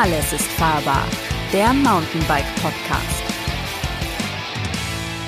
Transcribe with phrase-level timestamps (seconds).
[0.00, 1.04] Alles ist fahrbar,
[1.52, 3.22] der Mountainbike Podcast.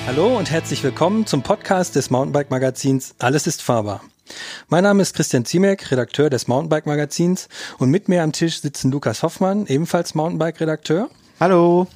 [0.07, 4.01] Hallo und herzlich willkommen zum Podcast des Mountainbike Magazins Alles ist fahrbar.
[4.69, 7.49] Mein Name ist Christian Ziemek, Redakteur des Mountainbike Magazins
[7.79, 11.09] und mit mir am Tisch sitzen Lukas Hoffmann, ebenfalls Mountainbike Redakteur.
[11.41, 11.87] Hallo.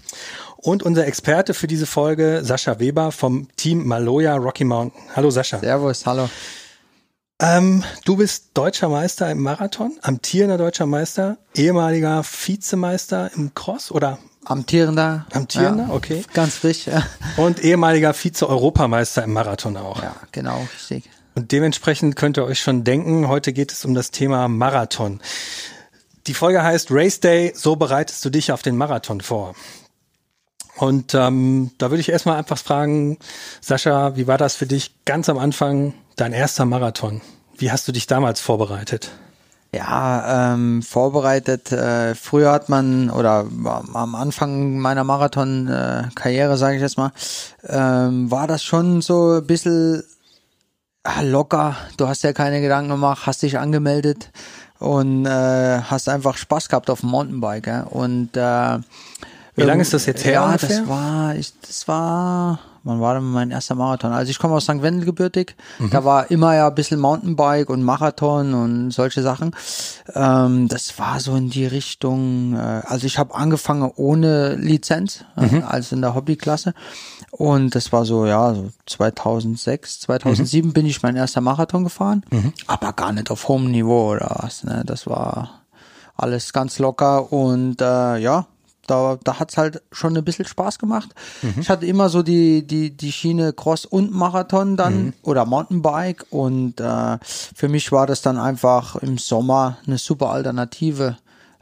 [0.58, 5.02] Und unser Experte für diese Folge, Sascha Weber vom Team Maloja Rocky Mountain.
[5.16, 5.60] Hallo Sascha.
[5.60, 6.28] Servus, hallo.
[7.40, 14.20] Ähm, du bist deutscher Meister im Marathon, amtierender deutscher Meister, ehemaliger Vizemeister im Cross oder
[14.46, 15.26] Amtierender.
[15.32, 16.24] Amtierender, ja, okay.
[16.34, 17.04] Ganz frisch, ja.
[17.36, 20.02] Und ehemaliger Vize-Europameister im Marathon auch.
[20.02, 21.10] Ja, genau, richtig.
[21.34, 25.20] Und dementsprechend könnt ihr euch schon denken, heute geht es um das Thema Marathon.
[26.28, 29.56] Die Folge heißt Race Day, so bereitest du dich auf den Marathon vor.
[30.78, 33.18] Und ähm, da würde ich erstmal einfach fragen,
[33.62, 37.22] Sascha, wie war das für dich ganz am Anfang, dein erster Marathon?
[37.58, 39.12] Wie hast du dich damals vorbereitet?
[39.74, 41.72] Ja, ähm, vorbereitet.
[41.72, 43.46] Äh, früher hat man oder
[43.94, 47.12] am Anfang meiner Marathon-Karriere, äh, sage ich jetzt mal,
[47.68, 50.02] ähm, war das schon so ein bisschen
[51.04, 51.76] ah, locker.
[51.98, 54.32] Du hast ja keine Gedanken gemacht, hast dich angemeldet
[54.80, 57.68] und äh, hast einfach Spaß gehabt auf dem Mountainbike.
[57.68, 57.84] Ja?
[57.84, 58.80] Und äh,
[59.56, 60.34] wie lange ist das jetzt her?
[60.34, 60.80] Ja, ungefähr?
[60.80, 64.14] das war, ich, das war, wann war denn mein erster Marathon?
[64.14, 64.82] Also ich komme aus St.
[64.82, 65.56] Wendel gebürtig.
[65.80, 65.90] Mhm.
[65.90, 69.52] Da war immer ja ein bisschen Mountainbike und Marathon und solche Sachen.
[70.14, 75.48] Ähm, das war so in die Richtung, äh, also ich habe angefangen ohne Lizenz, äh,
[75.48, 75.64] mhm.
[75.68, 76.74] also in der Hobbyklasse.
[77.32, 80.74] Und das war so, ja, so 2006, 2007 mhm.
[80.74, 82.54] bin ich mein erster Marathon gefahren, mhm.
[82.68, 84.64] aber gar nicht auf hohem Niveau oder was.
[84.64, 84.84] Ne?
[84.86, 85.62] Das war
[86.16, 88.46] alles ganz locker und äh, ja,
[88.88, 91.10] da, da hat's halt schon ein bisschen Spaß gemacht.
[91.42, 91.56] Mhm.
[91.60, 95.14] Ich hatte immer so die, die, die Schiene Cross und Marathon dann mhm.
[95.24, 101.18] oder Mountainbike und äh, für mich war das dann einfach im Sommer eine super Alternative.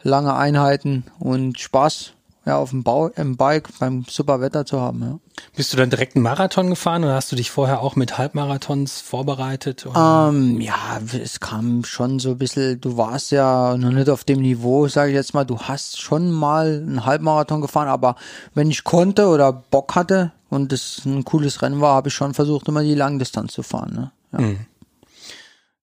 [0.06, 2.13] Lange Einheiten und Spaß
[2.46, 5.02] ja, auf dem Bau, im Bike beim super Wetter zu haben.
[5.02, 5.20] Ja.
[5.56, 9.02] Bist du dann direkt einen Marathon gefahren oder hast du dich vorher auch mit Halbmarathons
[9.02, 9.86] vorbereitet?
[9.96, 14.42] Ähm, ja, es kam schon so ein bisschen, du warst ja noch nicht auf dem
[14.42, 18.16] Niveau, sage ich jetzt mal, du hast schon mal einen Halbmarathon gefahren, aber
[18.54, 22.34] wenn ich konnte oder Bock hatte und es ein cooles Rennen war, habe ich schon
[22.34, 23.94] versucht, immer die Langdistanz zu fahren.
[23.94, 24.12] Ne?
[24.34, 24.42] Ja.
[24.42, 24.60] Mhm.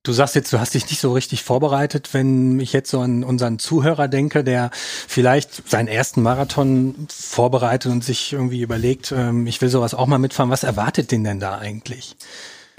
[0.02, 2.14] Du sagst jetzt, du hast dich nicht so richtig vorbereitet.
[2.14, 8.02] Wenn ich jetzt so an unseren Zuhörer denke, der vielleicht seinen ersten Marathon vorbereitet und
[8.02, 11.58] sich irgendwie überlegt, ähm, ich will sowas auch mal mitfahren, was erwartet den denn da
[11.58, 12.16] eigentlich?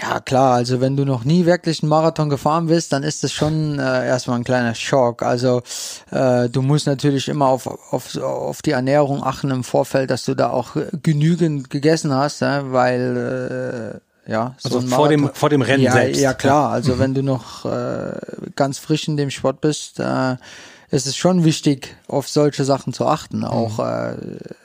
[0.00, 3.32] Ja klar, also wenn du noch nie wirklich einen Marathon gefahren bist, dann ist das
[3.32, 5.22] schon äh, erstmal ein kleiner Schock.
[5.22, 5.62] Also
[6.10, 10.34] äh, du musst natürlich immer auf, auf, auf die Ernährung achten im Vorfeld, dass du
[10.34, 15.62] da auch genügend gegessen hast, ja, weil äh, ja, so also vor dem vor dem
[15.62, 16.20] Rennen ja, selbst.
[16.20, 16.98] Ja klar, also mhm.
[16.98, 18.12] wenn du noch äh,
[18.54, 20.36] ganz frisch in dem Sport bist, äh,
[20.92, 23.44] ist es schon wichtig, auf solche Sachen zu achten, mhm.
[23.44, 24.14] auch äh,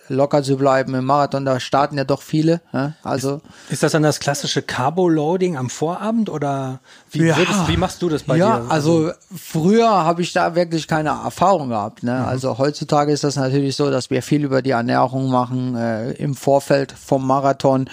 [0.09, 1.45] locker zu bleiben im Marathon.
[1.45, 2.59] Da starten ja doch viele.
[2.73, 2.94] Ja?
[3.01, 6.79] Also ist, ist, das dann das klassische Carbo-Loading am Vorabend oder
[7.12, 7.38] wie, ja.
[7.38, 8.63] würdest, wie machst du das bei ja, dir?
[8.66, 12.03] Ja, also, also früher habe ich da wirklich keine Erfahrung gehabt.
[12.03, 12.19] Ne?
[12.19, 12.25] Mhm.
[12.25, 16.35] Also heutzutage ist das natürlich so, dass wir viel über die Ernährung machen äh, im
[16.35, 17.89] Vorfeld vom Marathon.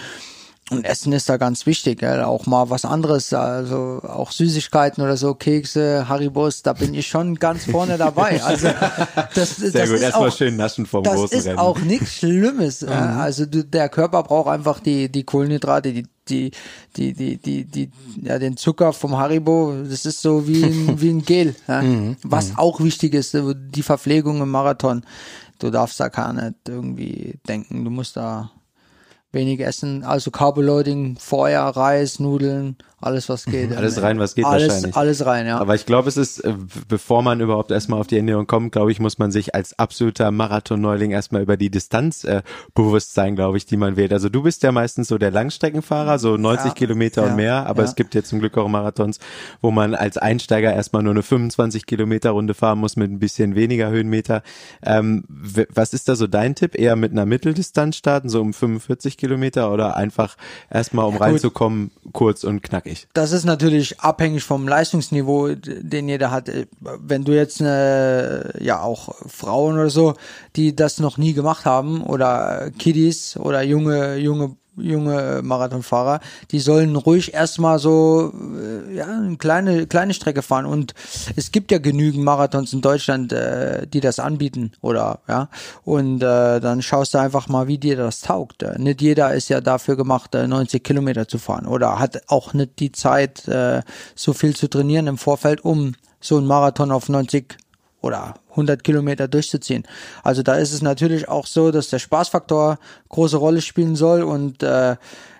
[0.70, 2.22] Und Essen ist da ganz wichtig, gell?
[2.22, 7.34] auch mal was anderes, also auch Süßigkeiten oder so, Kekse, Haribos, da bin ich schon
[7.34, 8.40] ganz vorne dabei.
[8.54, 8.68] Also
[9.34, 11.58] das, Sehr das gut, erstmal schön naschen vom das großen ist Rennen.
[11.58, 12.82] auch nichts Schlimmes.
[12.82, 12.90] Mhm.
[12.90, 16.50] Also du, der Körper braucht einfach die die Kohlenhydrate, die die
[16.96, 17.90] die die die die
[18.22, 19.74] ja den Zucker vom Haribo.
[19.88, 21.82] Das ist so wie ein, wie ein Gel, ja?
[21.82, 22.16] mhm.
[22.22, 22.58] was mhm.
[22.58, 25.04] auch wichtig ist, die Verpflegung im Marathon.
[25.58, 28.50] Du darfst da gar nicht irgendwie denken, du musst da
[29.34, 33.76] wenig essen, also Carboloading, Feuer, Reis, Nudeln, alles was geht.
[33.76, 34.96] Alles rein, was geht alles, wahrscheinlich.
[34.96, 35.58] Alles rein, ja.
[35.58, 36.54] Aber ich glaube, es ist, äh,
[36.88, 40.30] bevor man überhaupt erstmal auf die Ernährung kommt, glaube ich, muss man sich als absoluter
[40.30, 42.42] Marathon-Neuling erstmal über die Distanz äh,
[42.74, 44.12] bewusst sein, glaube ich, die man wählt.
[44.12, 47.66] Also du bist ja meistens so der Langstreckenfahrer, so 90 ja, Kilometer ja, und mehr,
[47.66, 47.88] aber ja.
[47.88, 49.18] es gibt ja zum Glück auch Marathons,
[49.60, 53.54] wo man als Einsteiger erstmal nur eine 25 Kilometer Runde fahren muss mit ein bisschen
[53.54, 54.42] weniger Höhenmeter.
[54.82, 56.78] Ähm, was ist da so dein Tipp?
[56.78, 60.36] Eher mit einer Mitteldistanz starten, so um 45 Kilometer oder einfach
[60.70, 62.93] erstmal, um reinzukommen, kurz und knackig?
[62.94, 63.08] Nicht.
[63.12, 66.50] Das ist natürlich abhängig vom Leistungsniveau, den jeder hat.
[66.80, 70.14] Wenn du jetzt eine, ja auch Frauen oder so,
[70.56, 76.96] die das noch nie gemacht haben oder Kiddies oder junge junge junge Marathonfahrer, die sollen
[76.96, 80.66] ruhig erstmal so äh, ja, eine kleine, kleine Strecke fahren.
[80.66, 80.94] Und
[81.36, 84.72] es gibt ja genügend Marathons in Deutschland, äh, die das anbieten.
[84.80, 85.48] Oder ja.
[85.84, 88.62] Und äh, dann schaust du einfach mal, wie dir das taugt.
[88.62, 91.66] Äh, nicht jeder ist ja dafür gemacht, äh, 90 Kilometer zu fahren.
[91.66, 93.82] Oder hat auch nicht die Zeit, äh,
[94.14, 97.58] so viel zu trainieren im Vorfeld, um so einen Marathon auf 90
[98.04, 99.84] oder 100 Kilometer durchzuziehen.
[100.22, 102.78] Also da ist es natürlich auch so, dass der Spaßfaktor
[103.08, 104.96] große Rolle spielen soll und äh,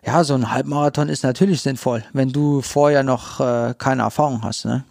[0.07, 4.65] ja, so ein Halbmarathon ist natürlich sinnvoll, wenn du vorher noch äh, keine Erfahrung hast.
[4.65, 4.85] Ne?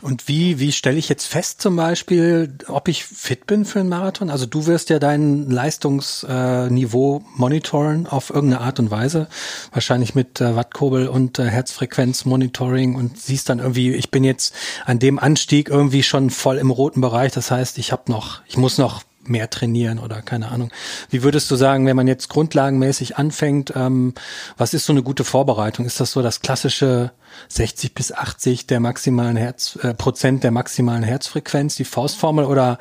[0.00, 3.90] Und wie, wie stelle ich jetzt fest zum Beispiel, ob ich fit bin für einen
[3.90, 4.30] Marathon?
[4.30, 9.28] Also du wirst ja dein Leistungsniveau monitoren auf irgendeine Art und Weise,
[9.72, 14.54] wahrscheinlich mit äh, Wattkurbel und äh, Herzfrequenzmonitoring und siehst dann irgendwie, ich bin jetzt
[14.86, 17.32] an dem Anstieg irgendwie schon voll im roten Bereich.
[17.32, 20.70] Das heißt, ich habe noch, ich muss noch mehr trainieren oder keine Ahnung.
[21.10, 24.14] Wie würdest du sagen, wenn man jetzt grundlagenmäßig anfängt, ähm,
[24.56, 25.84] was ist so eine gute Vorbereitung?
[25.86, 27.12] Ist das so das klassische
[27.48, 32.78] 60 bis 80 der maximalen Herz, äh, Prozent der maximalen Herzfrequenz, die Faustformel oder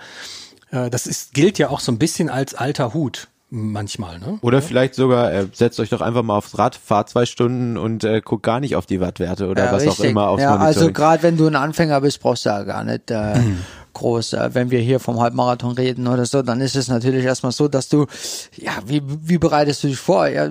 [0.72, 4.38] äh, das ist, gilt ja auch so ein bisschen als alter Hut manchmal, ne?
[4.42, 8.04] Oder vielleicht sogar, äh, setzt euch doch einfach mal aufs Rad, fahrt zwei Stunden und
[8.04, 10.12] äh, guckt gar nicht auf die Wattwerte oder Ja, was auch richtig.
[10.12, 10.68] immer aufs Ja, Monitoring.
[10.78, 13.34] also gerade wenn du ein Anfänger bist, brauchst du ja gar nicht äh,
[14.00, 14.34] groß.
[14.34, 17.68] Äh, wenn wir hier vom Halbmarathon reden oder so, dann ist es natürlich erstmal so,
[17.68, 18.08] dass du,
[18.56, 20.28] ja, wie, wie bereitest du dich vor?
[20.28, 20.50] Ja,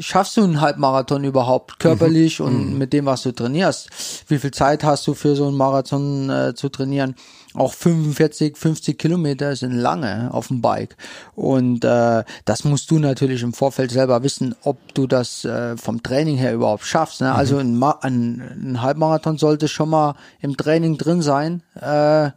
[0.00, 3.88] schaffst du einen Halbmarathon überhaupt körperlich und mit dem, was du trainierst?
[4.28, 7.14] Wie viel Zeit hast du für so einen Marathon äh, zu trainieren?
[7.54, 10.96] Auch 45, 50 Kilometer sind lange auf dem Bike.
[11.34, 16.02] Und äh, das musst du natürlich im Vorfeld selber wissen, ob du das äh, vom
[16.02, 17.20] Training her überhaupt schaffst.
[17.20, 17.34] Ne?
[17.34, 21.62] Also ein, Ma ein, ein Halbmarathon sollte schon mal im Training drin sein.
[21.74, 22.30] Äh,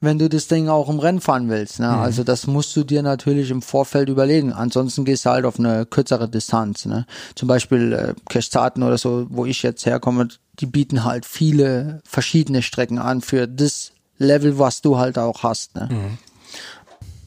[0.00, 1.80] wenn du das Ding auch im Rennen fahren willst.
[1.80, 1.88] Ne?
[1.88, 4.52] Also das musst du dir natürlich im Vorfeld überlegen.
[4.52, 6.86] Ansonsten gehst du halt auf eine kürzere Distanz.
[6.86, 7.06] Ne?
[7.34, 10.28] Zum Beispiel äh, Kirchzarten oder so, wo ich jetzt herkomme,
[10.60, 15.74] die bieten halt viele verschiedene Strecken an für das Level, was du halt auch hast.
[15.74, 15.88] Ne?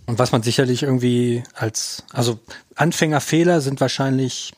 [0.06, 2.40] Und was man sicherlich irgendwie als, also
[2.76, 4.54] Anfängerfehler sind wahrscheinlich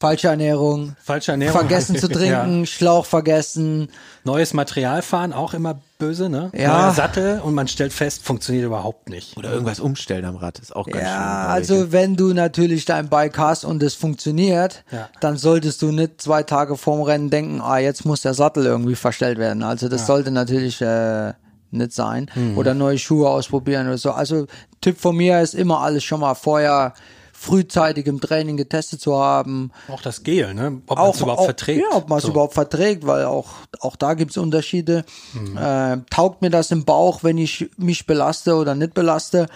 [0.00, 1.58] Falsche Ernährung, falsche Ernährung.
[1.58, 3.88] vergessen zu trinken, Schlauch vergessen.
[4.22, 6.50] Neues Material fahren, auch immer böse, ne?
[6.54, 6.68] Ja.
[6.82, 9.36] Neuer Sattel und man stellt fest, funktioniert überhaupt nicht.
[9.36, 11.04] oder irgendwas umstellen am Rad ist auch ganz schön.
[11.06, 11.70] Ja, glaub ich.
[11.70, 15.08] also wenn du natürlich dein Bike hast und es funktioniert, Ja.
[15.20, 18.94] dann solltest du nicht zwei Tage vorm Rennen denken, ah, jetzt muss der Sattel irgendwie
[18.94, 19.64] verstellt werden.
[19.64, 21.32] Also das sollte natürlich äh,
[21.72, 22.30] nicht sein.
[22.36, 22.56] Mhm.
[22.56, 24.12] Oder neue Schuhe ausprobieren oder so.
[24.12, 24.46] Also
[24.80, 26.94] Tipp von mir ist immer alles schon mal vorher
[27.40, 29.70] frühzeitig im Training getestet zu haben.
[29.88, 30.82] Auch das Gel, ne?
[30.88, 31.80] Ob man es überhaupt auch, verträgt.
[31.88, 32.30] Ja, ob man es So.
[32.30, 33.46] überhaupt verträgt, weil auch,
[33.80, 35.04] auch da gibt's Unterschiede.
[35.34, 35.56] Mhm.
[35.56, 39.46] Äh, taugt mir das im Bauch, wenn ich mich belaste oder nicht belaste?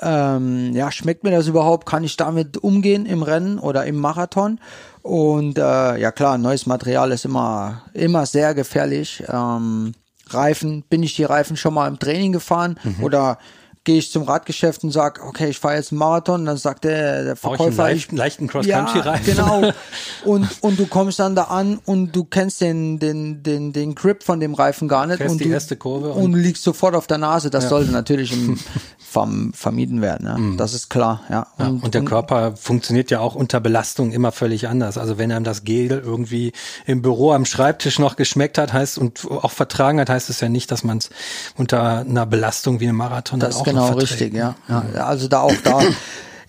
[0.00, 1.86] Ähm, ja, schmeckt mir das überhaupt?
[1.86, 4.58] Kann ich damit umgehen im Rennen oder im Marathon?
[5.02, 9.22] Und äh, ja klar, neues Material ist immer, immer sehr gefährlich.
[9.28, 9.94] Ähm,
[10.28, 13.04] Reifen, bin ich die Reifen schon mal im Training gefahren Mhm.
[13.04, 13.38] oder
[13.84, 16.92] gehe ich zum Radgeschäft und sag, okay, ich fahre jetzt einen Marathon, dann sagt der,
[16.92, 19.36] der ich einen Verkäufer, leichten, leichten Cross-Country-Reifen?
[19.36, 19.72] ja, genau.
[20.24, 24.24] Und, und du kommst dann da an und du kennst den, den, den, den Grip
[24.24, 25.18] von dem Reifen gar nicht.
[25.18, 27.50] Fährst und die du, erste Kurve und, und- liegst sofort auf der Nase.
[27.50, 28.58] Das sollte natürlich im,
[28.98, 30.26] verm, vermieden werden.
[30.26, 30.56] Ja.
[30.56, 31.22] Das ist klar.
[31.30, 31.46] Ja.
[31.56, 31.64] Mhm.
[31.64, 34.98] Ja, und der Körper funktioniert ja auch unter Belastung immer völlig anders.
[34.98, 36.52] Also wenn einem das Gel irgendwie
[36.84, 40.48] im Büro am Schreibtisch noch geschmeckt hat, heißt und auch vertragen hat, heißt es ja
[40.48, 41.10] nicht, dass man es
[41.56, 44.54] unter einer Belastung wie einem Marathon Das dann auch genau richtig, ja.
[44.68, 44.84] ja.
[45.04, 45.80] Also da auch da.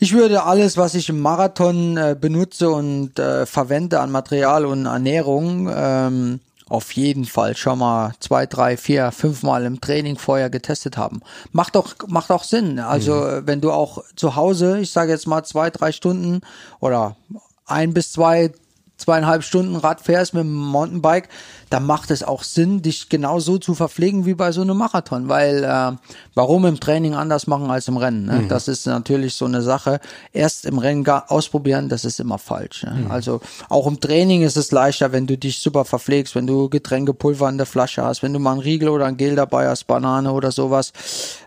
[0.02, 4.86] Ich würde alles, was ich im Marathon äh, benutze und äh, verwende an Material und
[4.86, 6.40] Ernährung, ähm,
[6.70, 11.22] auf jeden Fall schon mal zwei, drei, vier, fünf Mal im Training vorher getestet haben.
[11.52, 12.80] Macht doch, macht auch Sinn.
[12.80, 16.42] Also äh, wenn du auch zu Hause, ich sage jetzt mal zwei, drei Stunden
[16.80, 17.18] oder
[17.66, 18.52] ein bis zwei
[19.00, 21.30] zweieinhalb Stunden Rad fährst mit dem Mountainbike,
[21.70, 25.64] dann macht es auch Sinn, dich genauso zu verpflegen wie bei so einem Marathon, weil
[25.64, 25.92] äh,
[26.34, 28.26] warum im Training anders machen als im Rennen?
[28.26, 28.46] Ne?
[28.48, 30.00] Das ist natürlich so eine Sache.
[30.34, 32.84] Erst im Rennen ausprobieren, das ist immer falsch.
[32.84, 33.08] Ne?
[33.10, 37.48] Also auch im Training ist es leichter, wenn du dich super verpflegst, wenn du Getränkepulver
[37.50, 40.32] in der Flasche hast, wenn du mal einen Riegel oder ein Gel dabei hast, Banane
[40.32, 40.94] oder sowas.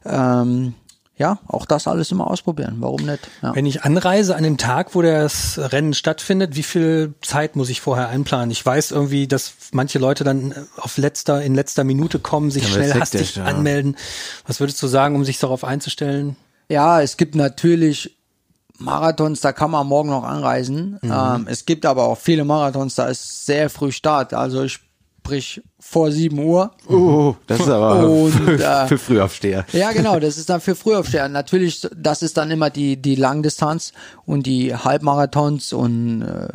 [0.04, 0.75] Ähm,
[1.16, 2.76] ja, auch das alles immer ausprobieren.
[2.78, 3.28] Warum nicht?
[3.42, 3.54] Ja.
[3.54, 7.81] Wenn ich anreise an dem Tag, wo das Rennen stattfindet, wie viel Zeit muss ich
[7.81, 8.50] vorher einplanen?
[8.50, 12.73] Ich weiß irgendwie, dass manche Leute dann auf letzter, in letzter Minute kommen, sich Dann
[12.73, 13.45] schnell hastig ja.
[13.45, 13.97] anmelden.
[14.47, 16.37] Was würdest du sagen, um sich darauf einzustellen?
[16.69, 18.16] Ja, es gibt natürlich
[18.78, 20.99] Marathons, da kann man morgen noch anreisen.
[21.02, 21.12] Mhm.
[21.12, 24.33] Ähm, es gibt aber auch viele Marathons, da ist sehr früh Start.
[24.33, 24.66] Also
[25.22, 26.72] sprich vor 7 Uhr.
[26.88, 29.64] Oh, das ist aber Und, für, äh, für Frühaufsteher.
[29.72, 31.28] Ja, genau, das ist dann für Frühaufsteher.
[31.28, 33.92] Natürlich, das ist dann immer die, die Langdistanz
[34.26, 36.48] und die Halbmarathons und äh,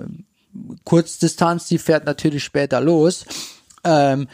[0.84, 3.26] Kurzdistanz, die fährt natürlich später los.
[3.86, 4.28] Ähm,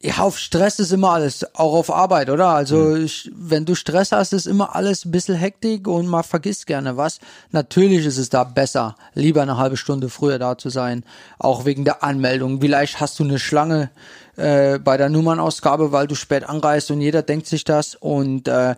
[0.00, 2.48] Ja, auf Stress ist immer alles, auch auf Arbeit, oder?
[2.48, 6.66] Also ich, wenn du Stress hast, ist immer alles ein bisschen Hektik und man vergisst
[6.66, 7.20] gerne was.
[7.52, 11.04] Natürlich ist es da besser, lieber eine halbe Stunde früher da zu sein,
[11.38, 12.60] auch wegen der Anmeldung.
[12.60, 13.90] Vielleicht hast du eine Schlange
[14.36, 18.74] äh, bei der Nummernausgabe, weil du spät anreist und jeder denkt sich das und äh,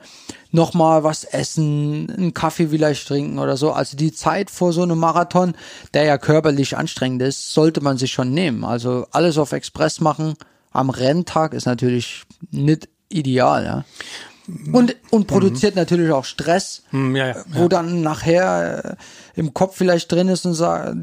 [0.50, 3.72] nochmal was essen, einen Kaffee vielleicht trinken oder so.
[3.72, 5.54] Also die Zeit vor so einem Marathon,
[5.94, 8.64] der ja körperlich anstrengend ist, sollte man sich schon nehmen.
[8.64, 10.36] Also alles auf Express machen
[10.74, 13.84] am Renntag ist natürlich nicht ideal, ja.
[14.72, 18.96] Und, und produziert natürlich auch Stress, Hm, ja, ja, wo dann nachher äh,
[19.36, 20.56] im Kopf vielleicht drin ist und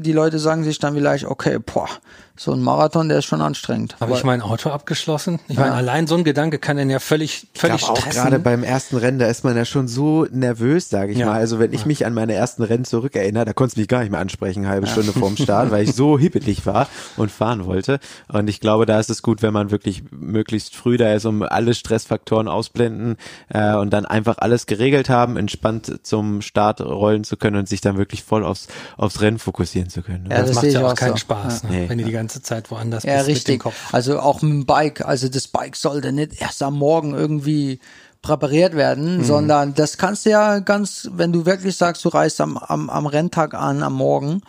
[0.04, 1.88] die Leute sagen sich dann vielleicht, okay, boah,
[2.34, 3.96] so ein Marathon, der ist schon anstrengend.
[4.00, 5.38] Habe ich mein Auto abgeschlossen?
[5.48, 8.22] Ich meine, allein so ein Gedanke kann den ja völlig, Ich völlig glaube auch stressen.
[8.22, 11.26] gerade beim ersten Rennen, da ist man ja schon so nervös, sage ich Ja.
[11.26, 11.34] mal.
[11.34, 14.10] Also wenn ich mich an meine ersten Rennen zurückerinnere, da konntest du mich gar nicht
[14.10, 18.00] mehr ansprechen, eine halbe Stunde vorm Start, weil ich so hippelig war und fahren wollte.
[18.28, 21.42] Und ich glaube, da ist es gut, wenn man wirklich möglichst früh da ist, um
[21.42, 23.16] alle Stressfaktoren ausblenden
[23.50, 27.82] äh, und dann einfach alles geregelt haben, entspannt zum Start rollen zu können und sich
[27.82, 30.28] dann wirklich voll aufs, aufs Rennen fokussieren zu können.
[30.30, 31.16] Ja, das, das macht ja auch auch keinen so.
[31.18, 31.70] Spaß, ne?
[31.70, 31.88] Nee.
[31.88, 33.60] wenn du die ganze Zeit woanders Ja, bist mit dem richtig.
[33.60, 33.74] Kopf.
[33.92, 35.04] Also auch mit dem Bike.
[35.04, 37.80] Also das Bike sollte nicht erst am Morgen irgendwie
[38.22, 39.24] präpariert werden, Mhm.
[39.24, 43.06] sondern das kannst du ja ganz, wenn du wirklich sagst, du reist am, am, am
[43.06, 44.42] Renntag an, am Morgen,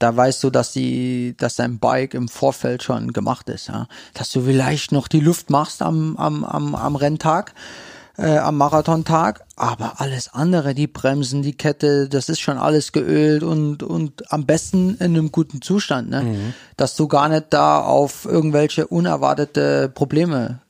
[0.00, 3.86] da weißt du, dass die, dass dein Bike im Vorfeld schon gemacht ist, ja.
[4.14, 7.54] Dass du vielleicht noch die Luft machst am, am, am, am Renntag,
[8.22, 13.42] äh, am Marathontag, aber alles andere, die Bremsen, die Kette, das ist schon alles geölt
[13.42, 16.22] und, und am besten in einem guten Zustand, ne?
[16.76, 20.60] Dass du gar nicht da auf irgendwelche unerwartete Probleme,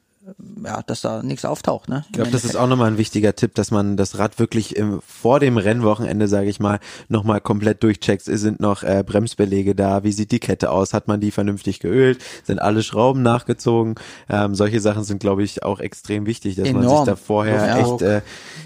[0.64, 2.04] ja, dass da nichts auftaucht, ne?
[2.06, 5.00] Ich glaube, das ist auch nochmal ein wichtiger Tipp, dass man das Rad wirklich im,
[5.06, 8.22] vor dem Rennwochenende, sage ich mal, nochmal komplett durchcheckt.
[8.24, 10.04] Sind noch äh, Bremsbeläge da?
[10.04, 10.94] Wie sieht die Kette aus?
[10.94, 12.22] Hat man die vernünftig geölt?
[12.44, 13.96] Sind alle Schrauben nachgezogen?
[14.28, 17.06] Ähm, solche Sachen sind, glaube ich, auch extrem wichtig, dass man sich Enorm.
[17.06, 17.78] da vorher Ja.
[17.78, 18.02] echt...
[18.02, 18.20] Äh,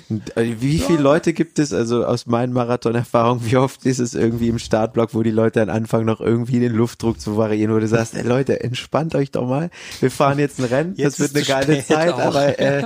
[0.08, 4.60] wie viele Leute gibt es, also aus meinen Marathon-Erfahrungen, wie oft ist es irgendwie im
[4.60, 8.14] Startblock, wo die Leute dann anfangen, noch irgendwie den Luftdruck zu variieren, wo du sagst,
[8.14, 9.70] ey, Leute, entspannt euch doch mal.
[9.98, 12.18] Wir fahren jetzt ein Rennen, Jetzt das wird eine geile spät Zeit, auch.
[12.20, 12.84] aber äh,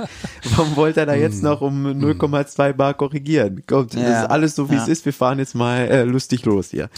[0.55, 3.63] warum wollt ihr da jetzt noch um 0,2 Bar korrigieren?
[3.67, 4.91] Kommt, das Ja, ist alles so, wie es ja.
[4.93, 5.05] ist.
[5.05, 6.89] Wir fahren jetzt mal äh, lustig los hier.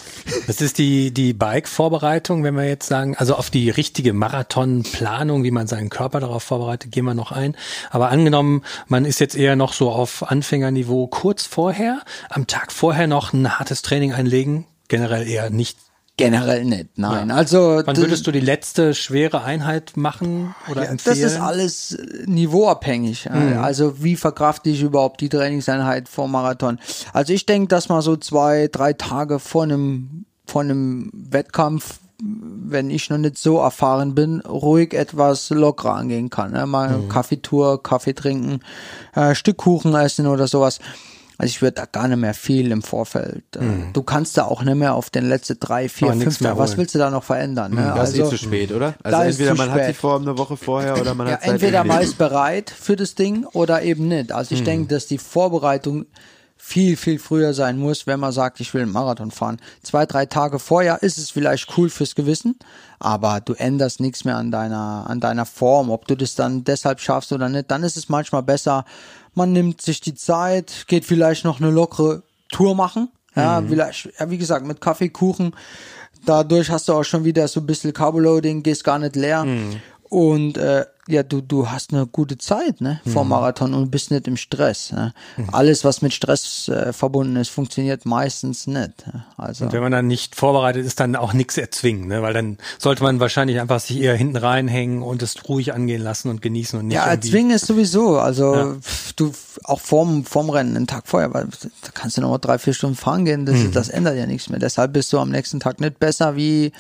[0.48, 5.52] Das ist die, die Bike-Vorbereitung, wenn wir jetzt sagen, also auf die richtige Marathonplanung, wie
[5.52, 7.56] man seinen Körper darauf vorbereitet, gehen wir noch ein.
[7.92, 13.08] Aber angenommen, man ist jetzt eher noch so auf Anfängerniveau kurz vorher, am Tag vorher
[13.08, 15.78] noch ein hartes Training einlegen, generell eher nicht.
[16.16, 17.32] Generell nicht, nein.
[17.32, 21.20] Also Wann würdest du die letzte schwere Einheit machen oder Ja, empfehlen?
[21.22, 23.26] das ist alles äh, niveauabhängig.
[23.26, 26.78] äh, Also wie verkrafte ich überhaupt die Trainingseinheit vor Marathon?
[27.14, 32.92] Also ich denke, dass man so zwei, drei Tage vor einem, vor einem Wettkampf, wenn
[32.92, 36.52] ich noch nicht so erfahren bin, ruhig etwas lockerer angehen kann.
[36.52, 36.68] Ne?
[36.68, 38.60] Mal Kaffeetour, Kaffee trinken,
[39.16, 40.78] äh, Stück Kuchen essen oder sowas.
[41.38, 43.44] Also ich würde da gar nicht mehr viel im Vorfeld.
[43.56, 43.62] Äh,
[43.94, 46.52] Du kannst da auch nicht mehr auf den letzten drei, vier, Aber nichts fünf mehr
[46.52, 46.62] Tage.
[46.62, 47.74] Was willst du da noch verändern?
[47.74, 47.94] Ne?
[47.96, 48.94] Das ist eh Also- zu spät, oder?
[49.04, 49.96] Also entweder man hat die spät.
[49.96, 53.16] Form eine Woche vorher oder man Ja, hat Zeit entweder man ist bereit für das
[53.16, 54.32] Ding oder eben nicht.
[54.32, 56.06] Also ich denke, dass die Vorbereitung
[56.56, 59.58] viel, viel früher sein muss, wenn man sagt, ich will einen Marathon fahren.
[59.82, 62.58] Zwei, drei Tage vorher ist es vielleicht cool fürs Gewissen,
[63.00, 65.90] aber du änderst nichts mehr an deiner, an deiner Form.
[65.92, 68.86] Ob du das dann deshalb schaffst oder nicht, dann ist es manchmal besser,
[69.36, 73.10] man nimmt sich die Zeit, geht vielleicht noch eine lockere Tour machen.
[73.36, 75.56] Ja, vielleicht, ja, wie gesagt, mit Kaffee, Kuchen.
[76.26, 79.46] Dadurch hast du auch schon wieder so ein bisschen Carboloading, gehst gar nicht leer.
[80.04, 84.26] Und äh, ja, du, du hast eine gute Zeit ne, vor Marathon und bist nicht
[84.26, 84.94] im Stress.
[84.94, 85.14] Ne?
[85.52, 89.06] Alles, was mit Stress äh, verbunden ist, funktioniert meistens nicht.
[89.08, 89.26] ne?
[89.36, 92.22] Also Wenn man dann nicht vorbereitet ist, dann auch nichts erzwingen, ne?
[92.22, 96.30] weil dann sollte man wahrscheinlich einfach sich eher hinten reinhängen und es ruhig angehen lassen
[96.30, 98.18] und genießen und nicht ja, erzwingen ist sowieso.
[98.18, 99.34] Also pf, du
[99.66, 101.48] auch vorm, vorm Rennen, einen Tag vorher, weil
[101.82, 104.50] da kannst du noch mal drei, vier Stunden fahren gehen, das, das ändert ja nichts
[104.50, 104.60] mehr.
[104.60, 106.72] Deshalb bist du am nächsten Tag nicht besser wie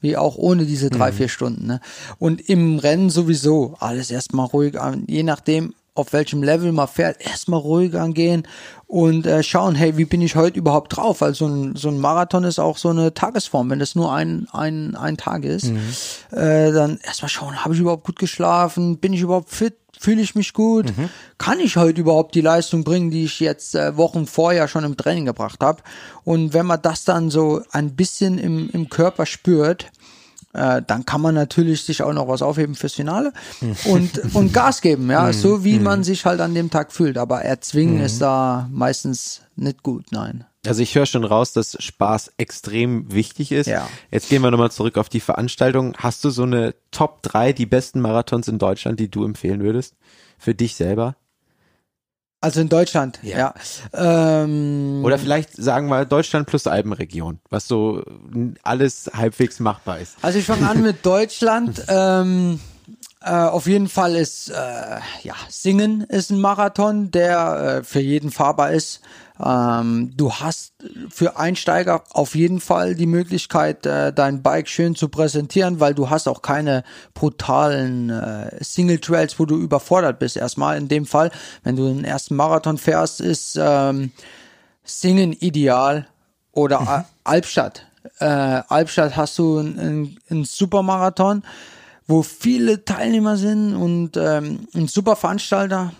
[0.00, 1.66] wie auch ohne diese drei, vier Stunden.
[1.66, 1.80] Ne?
[2.18, 7.20] Und im Rennen sowieso alles erstmal ruhig an, je nachdem, auf welchem Level man fährt,
[7.20, 8.46] erstmal ruhig angehen
[8.86, 11.20] und äh, schauen, hey, wie bin ich heute überhaupt drauf?
[11.20, 13.70] Weil so ein, so ein Marathon ist auch so eine Tagesform.
[13.70, 15.66] Wenn das nur ein, ein, ein Tag ist,
[16.32, 18.98] äh, dann erstmal schauen, habe ich überhaupt gut geschlafen?
[18.98, 19.74] Bin ich überhaupt fit?
[19.98, 20.86] Fühle ich mich gut?
[21.36, 24.96] Kann ich heute überhaupt die Leistung bringen, die ich jetzt äh, Wochen vorher schon im
[24.96, 25.82] Training gebracht habe?
[26.24, 29.90] Und wenn man das dann so ein bisschen im, im Körper spürt,
[30.52, 33.32] äh, dann kann man natürlich sich auch noch was aufheben fürs Finale
[33.84, 37.18] und, und Gas geben, ja, so wie man sich halt an dem Tag fühlt.
[37.18, 40.44] Aber erzwingen ist da meistens nicht gut, nein.
[40.66, 43.66] Also ich höre schon raus, dass Spaß extrem wichtig ist.
[43.66, 43.88] Ja.
[44.10, 45.94] Jetzt gehen wir nochmal zurück auf die Veranstaltung.
[45.96, 49.94] Hast du so eine Top 3, die besten Marathons in Deutschland, die du empfehlen würdest?
[50.38, 51.16] Für dich selber?
[52.42, 53.52] Also in Deutschland, ja.
[53.92, 58.02] Ähm, Oder vielleicht sagen wir Deutschland plus Alpenregion, was so
[58.62, 60.16] alles halbwegs machbar ist.
[60.22, 61.84] Also ich fange an mit Deutschland.
[61.88, 62.58] ähm,
[63.22, 64.54] äh, auf jeden Fall ist äh,
[65.22, 69.02] ja Singen ist ein Marathon, der äh, für jeden fahrbar ist.
[69.42, 70.74] Ähm, du hast
[71.08, 76.10] für Einsteiger auf jeden Fall die Möglichkeit, äh, dein Bike schön zu präsentieren, weil du
[76.10, 80.36] hast auch keine brutalen äh, Single Trails, wo du überfordert bist.
[80.36, 81.30] Erstmal in dem Fall,
[81.62, 84.12] wenn du den ersten Marathon fährst, ist ähm,
[84.84, 86.06] Singen ideal
[86.52, 87.04] oder mhm.
[87.24, 87.86] Albstadt.
[88.18, 91.42] Äh, Albstadt hast du einen ein Supermarathon,
[92.06, 95.92] wo viele Teilnehmer sind und ähm, ein super Veranstalter.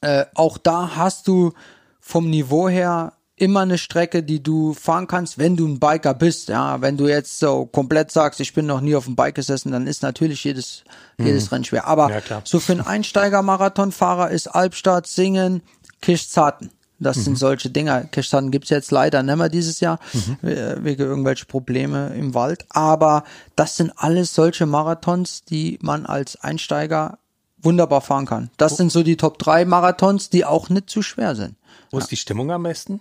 [0.00, 1.52] Äh, auch da hast du
[2.00, 6.50] vom Niveau her immer eine Strecke, die du fahren kannst, wenn du ein Biker bist.
[6.50, 9.72] Ja, wenn du jetzt so komplett sagst, ich bin noch nie auf dem Bike gesessen,
[9.72, 10.84] dann ist natürlich jedes
[11.16, 11.26] mhm.
[11.26, 11.86] jedes Rennen schwer.
[11.86, 15.62] Aber ja, so für einen Einsteiger-Marathonfahrer ist Albstadt, Singen,
[16.02, 16.70] Kirchzarten.
[16.98, 17.22] Das mhm.
[17.22, 18.04] sind solche Dinger.
[18.04, 20.36] Kirchzarten gibt's jetzt leider nicht mehr dieses Jahr, mhm.
[20.42, 22.66] wegen irgendwelche Probleme im Wald.
[22.68, 23.24] Aber
[23.56, 27.18] das sind alles solche Marathons, die man als Einsteiger
[27.62, 28.50] wunderbar fahren kann.
[28.56, 31.56] Das sind so die Top 3 Marathons, die auch nicht zu schwer sind.
[31.90, 33.00] Wo ist die Stimmung am besten?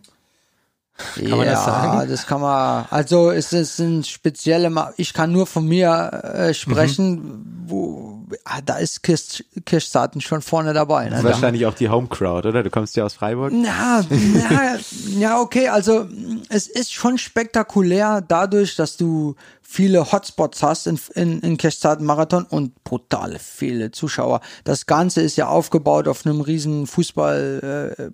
[1.16, 2.10] Kann ja, man das sagen?
[2.10, 2.86] das kann man.
[2.90, 4.72] Also es, es sind spezielle.
[4.98, 7.64] Ich kann nur von mir äh, sprechen, mhm.
[7.68, 11.06] wo ah, da ist Kirch, Kirchsarten schon vorne dabei.
[11.06, 11.12] Ne?
[11.12, 12.64] Das ist wahrscheinlich auch die Home Crowd, oder?
[12.64, 13.52] Du kommst ja aus Freiburg.
[13.54, 14.78] Na, na,
[15.18, 15.70] ja, okay.
[15.70, 16.08] Also
[16.50, 22.46] es ist schon spektakulär dadurch, dass du viele Hotspots hast in, in, in Kirchsarten Marathon
[22.46, 24.42] und brutale viele Zuschauer.
[24.64, 27.96] Das Ganze ist ja aufgebaut auf einem riesen Fußball.
[27.98, 28.12] Äh,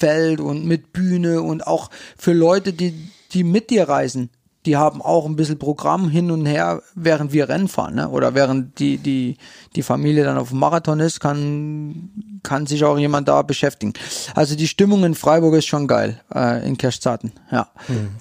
[0.00, 2.94] Feld und mit Bühne und auch für Leute, die,
[3.32, 4.30] die mit dir reisen.
[4.66, 8.10] Die haben auch ein bisschen Programm hin und her, während wir Rennen fahren, ne?
[8.10, 9.38] Oder während die, die,
[9.74, 13.92] die Familie dann auf dem Marathon ist, kann, kann sich auch jemand da beschäftigen.
[14.34, 17.68] Also die Stimmung in Freiburg ist schon geil, äh, in Kirchzarten, ja.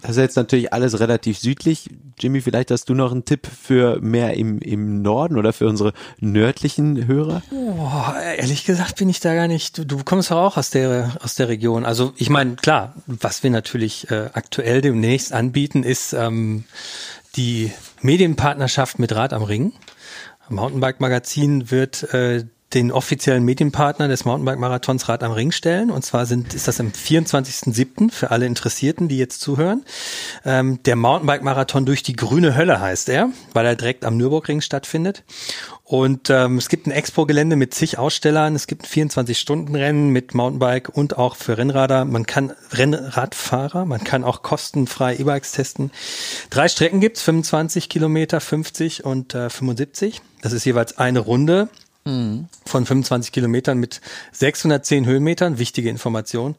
[0.01, 1.89] Das ist jetzt natürlich alles relativ südlich.
[2.19, 5.93] Jimmy, vielleicht hast du noch einen Tipp für mehr im, im Norden oder für unsere
[6.19, 7.41] nördlichen Hörer?
[7.51, 7.87] Oh,
[8.37, 9.77] ehrlich gesagt bin ich da gar nicht.
[9.77, 11.85] Du, du kommst auch aus der, aus der Region.
[11.85, 16.65] Also ich meine, klar, was wir natürlich äh, aktuell demnächst anbieten, ist ähm,
[17.35, 19.73] die Medienpartnerschaft mit Rad am Ring.
[20.49, 25.89] Mountainbike Magazin wird äh, den offiziellen Medienpartner des Mountainbike-Marathons Rad am Ring stellen.
[25.89, 28.11] Und zwar sind, ist das am 24.07.
[28.11, 29.83] für alle Interessierten, die jetzt zuhören.
[30.45, 35.23] Ähm, der Mountainbike-Marathon durch die grüne Hölle heißt er, weil er direkt am Nürburgring stattfindet.
[35.83, 38.53] Und ähm, es gibt ein Expo-Gelände mit zig Ausstellern.
[38.53, 42.05] Es gibt ein 24-Stunden-Rennen mit Mountainbike und auch für Rennrader.
[42.05, 45.89] Man kann Rennradfahrer, man kann auch kostenfrei E-Bikes testen.
[46.51, 50.21] Drei Strecken gibt's, 25 Kilometer, 50 und äh, 75.
[50.43, 51.69] Das ist jeweils eine Runde
[52.65, 55.59] von 25 Kilometern mit 610 Höhenmetern.
[55.59, 56.55] Wichtige Information.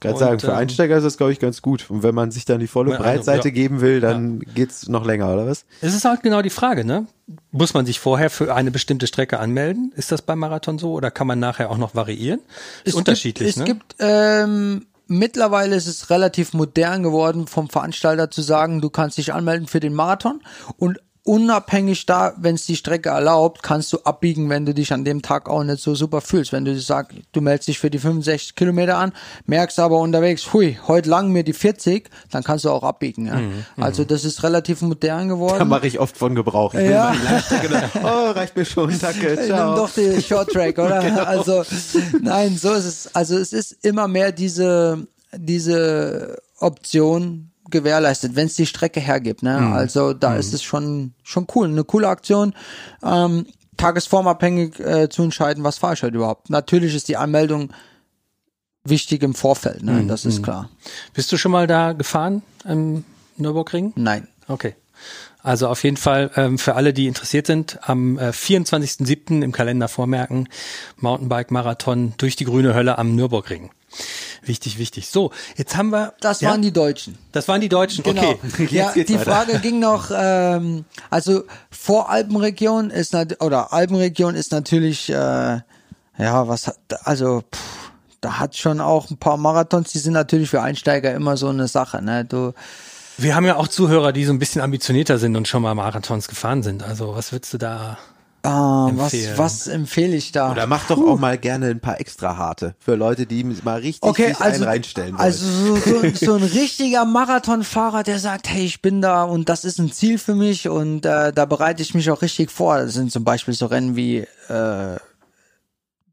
[0.00, 1.86] Kann sagen, für ähm, Einsteiger ist das, glaube ich, ganz gut.
[1.88, 3.54] Und wenn man sich dann die volle also, Breitseite ja.
[3.54, 4.52] geben will, dann ja.
[4.54, 5.64] geht's noch länger, oder was?
[5.80, 7.06] Es ist halt genau die Frage, ne?
[7.50, 9.92] Muss man sich vorher für eine bestimmte Strecke anmelden?
[9.96, 10.92] Ist das beim Marathon so?
[10.92, 12.40] Oder kann man nachher auch noch variieren?
[12.84, 13.64] Ist es unterschiedlich, gibt, ne?
[13.64, 19.18] Es gibt, ähm, Mittlerweile ist es relativ modern geworden, vom Veranstalter zu sagen, du kannst
[19.18, 20.42] dich anmelden für den Marathon
[20.78, 25.04] und unabhängig da, wenn es die Strecke erlaubt, kannst du abbiegen, wenn du dich an
[25.04, 26.52] dem Tag auch nicht so super fühlst.
[26.52, 29.12] Wenn du sagst, du meldest dich für die 65 Kilometer an,
[29.46, 33.26] merkst aber unterwegs, hui, heute lang mir die 40, dann kannst du auch abbiegen.
[33.26, 33.36] Ja?
[33.36, 35.58] Mhm, also das ist relativ modern geworden.
[35.58, 36.74] Da mache ich oft von Gebrauch.
[36.74, 37.14] Ich ja.
[38.02, 39.70] oh, reicht mir schon, danke, ciao.
[39.70, 41.00] Nimm doch die Short Track, oder?
[41.02, 41.24] genau.
[41.24, 41.64] Also
[42.20, 43.14] nein, so ist es.
[43.14, 49.42] Also es ist immer mehr diese diese Option, gewährleistet, wenn es die Strecke hergibt.
[49.42, 49.60] Ne?
[49.60, 49.72] Mhm.
[49.72, 50.40] Also da mhm.
[50.40, 52.54] ist es schon schon cool, eine coole Aktion.
[53.02, 56.50] Ähm, tagesformabhängig äh, zu entscheiden, was fahre ich heute überhaupt.
[56.50, 57.72] Natürlich ist die Anmeldung
[58.84, 59.92] wichtig im Vorfeld, ne?
[59.92, 60.08] Mhm.
[60.08, 60.42] das ist mhm.
[60.42, 60.70] klar.
[61.12, 63.04] Bist du schon mal da gefahren im
[63.36, 63.92] Nürburgring?
[63.96, 64.28] Nein.
[64.48, 64.74] Okay.
[65.42, 69.42] Also auf jeden Fall ähm, für alle, die interessiert sind, am äh, 24.07.
[69.42, 70.48] im Kalender vormerken,
[70.96, 73.70] Mountainbike-Marathon durch die grüne Hölle am Nürburgring.
[74.42, 75.08] Wichtig, wichtig.
[75.08, 76.14] So, jetzt haben wir.
[76.20, 76.50] Das ja?
[76.50, 77.18] waren die Deutschen.
[77.32, 78.04] Das waren die Deutschen.
[78.04, 78.34] Genau.
[78.52, 78.68] Okay.
[78.70, 79.18] ja, die weiter.
[79.20, 80.10] Frage ging noch.
[80.14, 85.14] Ähm, also vor Alpenregion ist oder Alpenregion ist natürlich äh,
[86.18, 89.92] ja was hat also pff, da hat schon auch ein paar Marathons.
[89.92, 92.02] Die sind natürlich für Einsteiger immer so eine Sache.
[92.02, 92.52] Ne, du.
[93.18, 96.28] Wir haben ja auch Zuhörer, die so ein bisschen ambitionierter sind und schon mal Marathons
[96.28, 96.82] gefahren sind.
[96.82, 97.98] Also was würdest du da
[98.46, 99.38] Ah, was, empfehlen?
[99.38, 100.52] was empfehle ich da?
[100.52, 104.02] Oder mach doch auch mal gerne ein paar extra harte für Leute, die mal richtig
[104.02, 105.20] Okay, sich also, einen reinstellen wollen.
[105.20, 109.64] also so, so, so ein richtiger Marathonfahrer, der sagt, hey, ich bin da und das
[109.64, 112.78] ist ein Ziel für mich und äh, da bereite ich mich auch richtig vor.
[112.78, 114.96] Das sind zum Beispiel so Rennen wie äh,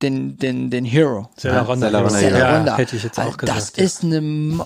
[0.02, 1.30] den, den, den Hero.
[1.38, 1.89] Serra Ronda.
[2.10, 3.60] Serra Ronda, ja, hätte ich jetzt auch gesagt.
[3.60, 4.65] Das ist eine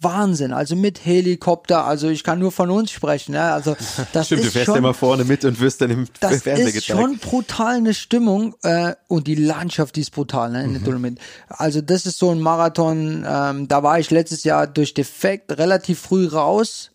[0.00, 0.52] Wahnsinn.
[0.52, 3.34] Also mit Helikopter, also ich kann nur von uns sprechen.
[3.34, 3.54] Ja?
[3.54, 3.76] Also
[4.12, 6.66] das Stimmt, ist du fährst schon, immer vorne mit und wirst dann im das Fernseher
[6.68, 6.98] ist gezeigt.
[7.00, 10.84] schon brutal eine Stimmung äh, und die Landschaft die ist brutal ne, in Mhm.
[10.84, 11.18] Dolomiten.
[11.48, 16.00] Also das ist so ein Marathon, ähm, da war ich letztes Jahr durch Defekt relativ
[16.00, 16.90] früh raus,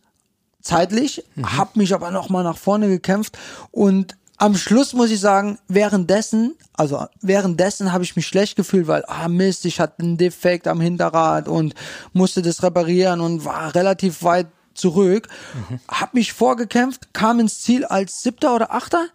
[0.62, 1.58] zeitlich, Mhm.
[1.58, 3.38] hab mich aber noch mal nach vorne gekämpft
[3.72, 9.04] und am Schluss muss ich sagen, währenddessen, also währenddessen habe ich mich schlecht gefühlt, weil
[9.08, 11.74] ah Mist, ich hatte einen Defekt am Hinterrad und
[12.14, 15.28] musste das reparieren und war relativ weit zurück,
[15.88, 19.08] hab mich vorgekämpft, kam ins Ziel als Siebter oder Achter.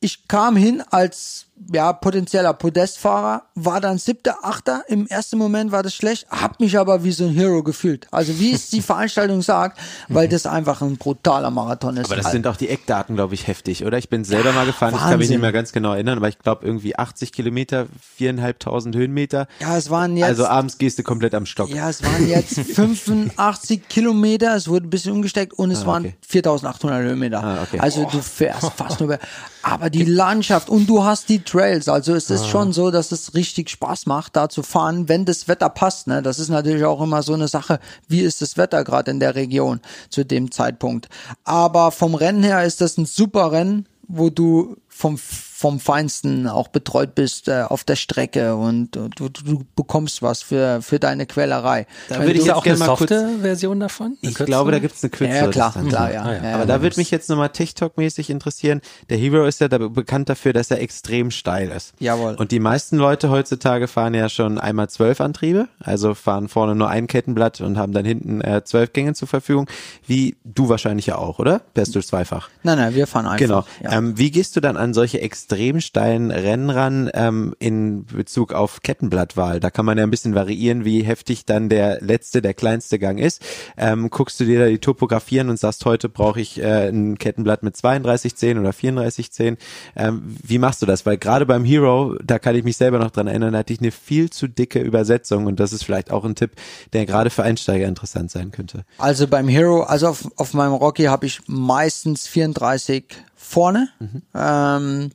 [0.00, 4.82] Ich kam hin als ja potenzieller Podestfahrer, war dann Siebter, Achter.
[4.88, 8.08] Im ersten Moment war das schlecht, hab mich aber wie so ein Hero gefühlt.
[8.10, 12.06] Also wie es die Veranstaltung sagt, weil das einfach ein brutaler Marathon ist.
[12.06, 13.98] Aber das sind auch die Eckdaten, glaube ich, heftig, oder?
[13.98, 15.30] Ich bin selber mal gefahren, ich kann mich Wahnsinn.
[15.36, 17.86] nicht mehr ganz genau erinnern, aber ich glaube irgendwie 80 Kilometer,
[18.16, 19.46] viereinhalbtausend Höhenmeter.
[19.60, 21.68] ja, es waren jetzt Also abends gehst du komplett am Stock.
[21.70, 26.02] Ja, es waren jetzt 85 Kilometer, es wurde ein bisschen umgesteckt und es Ah, waren
[26.06, 26.14] okay.
[26.26, 27.42] 4800 Höhenmeter.
[27.42, 27.78] Ah, okay.
[27.78, 29.18] Also du fährst fast nur,
[29.62, 32.34] aber die Landschaft und du hast die Trails, also es Ah.
[32.34, 36.06] ist schon so, dass es richtig Spaß macht, da zu fahren, wenn das Wetter passt.
[36.06, 36.22] Ne?
[36.22, 37.78] Das ist natürlich auch immer so eine Sache,
[38.08, 41.08] wie ist das Wetter gerade in der Region zu dem Zeitpunkt.
[41.44, 45.18] Aber vom Rennen her ist das ein super Rennen, wo du vom
[45.62, 50.42] vom Feinsten auch betreut bist äh, auf der Strecke und, und du, du bekommst was
[50.42, 51.86] für für deine Quälerei.
[52.08, 54.18] Da würde ich ja auch eine gerne mal kurz- softe Version davon?
[54.22, 56.22] Ich glaube, da gibt's eine kürzere ja, klar, klar, ja.
[56.22, 56.44] Ah, ja.
[56.44, 58.80] ja, Aber da würde mich jetzt nochmal TikTok-mäßig interessieren.
[59.08, 61.94] Der Hero ist ja da bekannt dafür, dass er extrem steil ist.
[62.00, 62.34] Jawohl.
[62.34, 66.88] Und die meisten Leute heutzutage fahren ja schon einmal zwölf Antriebe, also fahren vorne nur
[66.88, 69.68] ein Kettenblatt und haben dann hinten äh, zwölf Gänge zur Verfügung.
[70.08, 71.60] Wie du wahrscheinlich ja auch, oder?
[71.76, 72.48] Fährst du zweifach?
[72.64, 73.38] Nein, nein, wir fahren einfach.
[73.38, 73.64] Genau.
[73.80, 73.92] Ja.
[73.98, 78.82] Ähm, wie gehst du dann an solche extrem steilen Rennen ran ähm, in Bezug auf
[78.82, 79.60] Kettenblattwahl?
[79.60, 83.18] Da kann man ja ein bisschen variieren, wie heftig dann der letzte, der kleinste Gang
[83.18, 83.42] ist.
[83.76, 87.62] Ähm, guckst du dir da die Topografien und sagst, heute brauche ich äh, ein Kettenblatt
[87.62, 89.56] mit 3210 oder 3410.
[89.96, 91.06] Ähm, wie machst du das?
[91.06, 93.80] Weil gerade beim Hero, da kann ich mich selber noch dran erinnern, da hatte ich
[93.80, 96.52] eine viel zu dicke Übersetzung und das ist vielleicht auch ein Tipp,
[96.92, 98.84] der gerade für Einsteiger interessant sein könnte.
[98.98, 103.88] Also beim Hero, also auf, auf meinem Rocky habe ich meistens 34 vorne
[104.34, 105.10] ähm,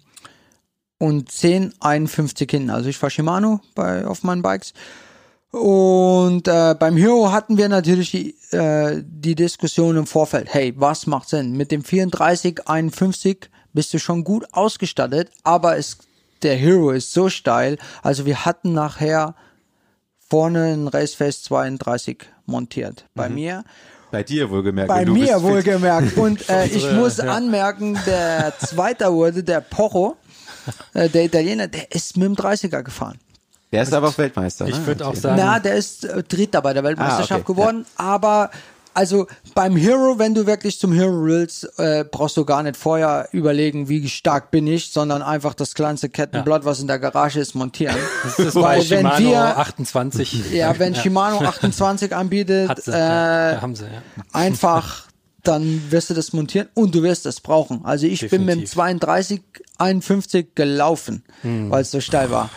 [0.99, 2.69] und 10, 51 hinten.
[2.69, 4.73] Also ich fahre Shimano bei, auf meinen Bikes.
[5.51, 10.53] Und äh, beim Hero hatten wir natürlich die, äh, die Diskussion im Vorfeld.
[10.53, 11.53] Hey, was macht Sinn?
[11.53, 15.99] Mit dem 34, 51 bist du schon gut ausgestattet, aber es,
[16.43, 17.77] der Hero ist so steil.
[18.03, 19.35] Also wir hatten nachher
[20.29, 23.05] vorne ein Raceface 32 montiert.
[23.15, 23.63] Bei mir.
[24.11, 24.87] Bei dir wohlgemerkt.
[24.87, 26.17] Bei mir wohlgemerkt.
[26.17, 30.17] Und äh, ich muss anmerken, der Zweiter wurde, der Pocho,
[30.93, 33.19] der Italiener, der ist mit dem 30er gefahren.
[33.71, 34.67] Der ist aber auch Weltmeister.
[34.67, 34.87] Ich ne?
[34.87, 38.49] würde auch sagen, Na, der ist äh, Dritter bei der Weltmeisterschaft Ah, okay, geworden, aber
[38.97, 43.29] also beim Hero, wenn du wirklich zum Hero willst, äh, brauchst du gar nicht vorher
[43.31, 47.53] überlegen, wie stark bin ich, sondern einfach das kleinste Kettenblatt, was in der Garage ist,
[47.53, 47.95] montieren.
[48.23, 50.51] das ist Weil wenn Shimano wir, 28.
[50.51, 53.89] ja, wenn Shimano 28 anbietet, Hat sie, äh, ja, sie, ja.
[54.33, 55.03] einfach,
[55.47, 57.85] dann wirst du das montieren und du wirst es brauchen.
[57.85, 58.73] Also ich bin mit dem Definitiv.
[58.73, 59.41] 32,
[59.77, 62.49] 51 gelaufen, weil es so steil war.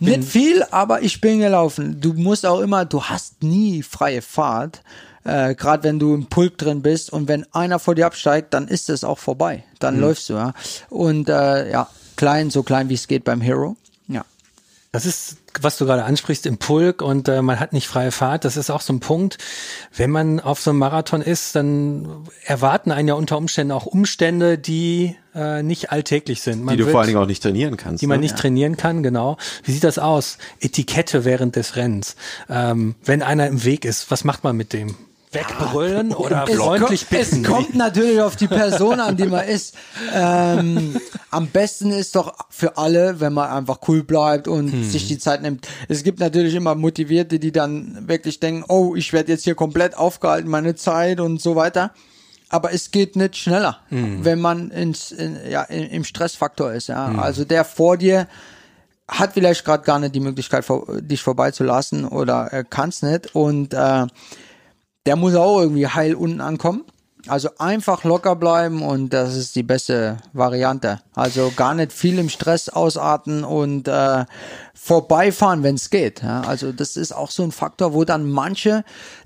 [0.00, 2.00] Nicht viel, aber ich bin gelaufen.
[2.00, 4.82] Du musst auch immer, du hast nie freie Fahrt.
[5.24, 8.66] Äh, Gerade wenn du im Pulk drin bist und wenn einer vor dir absteigt, dann
[8.66, 9.62] ist es auch vorbei.
[9.78, 10.54] Dann läufst du, ja.
[10.90, 13.76] Und äh, ja, klein, so klein wie es geht beim Hero.
[14.08, 14.24] Ja.
[14.90, 18.44] Das ist, was du gerade ansprichst, im Pulk und äh, man hat nicht freie Fahrt.
[18.44, 19.38] Das ist auch so ein Punkt.
[19.94, 22.08] Wenn man auf so einem Marathon ist, dann
[22.44, 26.62] erwarten einen ja unter Umständen auch Umstände, die äh, nicht alltäglich sind.
[26.64, 28.02] Man Die du wird- vor allen Dingen auch nicht trainieren kannst.
[28.02, 28.24] die man ne?
[28.24, 29.36] nicht trainieren kann, genau.
[29.64, 30.38] Wie sieht das aus?
[30.60, 32.16] Etikette während des Rennens.
[32.48, 34.94] Ähm, wenn einer im Weg ist, was macht man mit dem?
[35.32, 37.42] Wegbrüllen oder Es freundlich ko- bitten?
[37.44, 39.74] Es kommt natürlich auf die Person an, die man ist.
[40.14, 40.96] Ähm,
[41.30, 44.84] am besten ist doch für alle, wenn man einfach cool bleibt und Hm.
[44.84, 45.66] sich die Zeit nimmt.
[45.88, 49.96] Es gibt natürlich immer Motivierte, die dann wirklich denken, oh, ich werde jetzt hier komplett
[49.96, 51.92] aufgehalten, meine Zeit und so weiter.
[52.50, 54.24] Aber es geht nicht schneller, Hm.
[54.24, 56.88] wenn man ins, in, ja, im Stressfaktor ist.
[56.88, 57.06] Ja.
[57.16, 58.28] Also der vor dir
[59.08, 60.64] hat vielleicht gerade gar nicht die Möglichkeit,
[61.00, 63.34] dich vorbeizulassen oder äh, kann es nicht.
[63.34, 64.06] Und äh,
[65.06, 66.84] der muss auch irgendwie heil unten ankommen.
[67.28, 71.00] Also einfach locker bleiben und das ist die beste Variante.
[71.14, 74.24] Also gar nicht viel im Stress ausarten und äh,
[74.74, 76.22] vorbeifahren, wenn es geht.
[76.22, 78.84] Ja, also das ist auch so ein Faktor, wo dann manche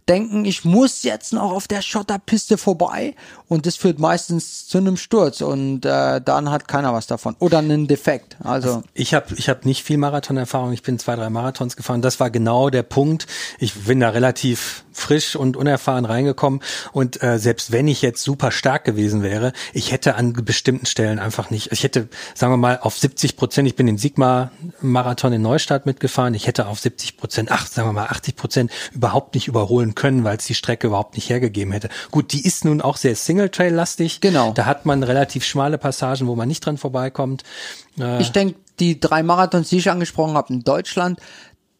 [0.08, 3.14] denken, ich muss jetzt noch auf der Schotterpiste vorbei.
[3.48, 5.40] Und das führt meistens zu einem Sturz.
[5.40, 7.36] Und äh, dann hat keiner was davon.
[7.38, 8.36] Oder einen Defekt.
[8.42, 8.82] Also.
[8.94, 12.02] Ich habe ich hab nicht viel Marathonerfahrung, ich bin zwei, drei Marathons gefahren.
[12.02, 13.26] Das war genau der Punkt.
[13.58, 16.60] Ich bin da relativ frisch und unerfahren reingekommen.
[16.92, 21.18] Und äh, selbst wenn ich jetzt super stark gewesen wäre, ich hätte an bestimmten Stellen
[21.18, 25.42] einfach nicht, ich hätte, sagen wir mal, auf 70 Prozent, ich bin den Sigma-Marathon in
[25.42, 29.48] Neustadt mitgefahren, ich hätte auf 70 Prozent, ach, sagen wir mal 80 Prozent überhaupt nicht
[29.48, 31.88] überholen können, weil es die Strecke überhaupt nicht hergegeben hätte.
[32.12, 34.20] Gut, die ist nun auch sehr Single-Trail-lastig.
[34.20, 34.52] Genau.
[34.52, 37.42] Da hat man relativ schmale Passagen, wo man nicht dran vorbeikommt.
[37.98, 41.18] Äh, Ich denke, die drei Marathons, die ich angesprochen habe in Deutschland,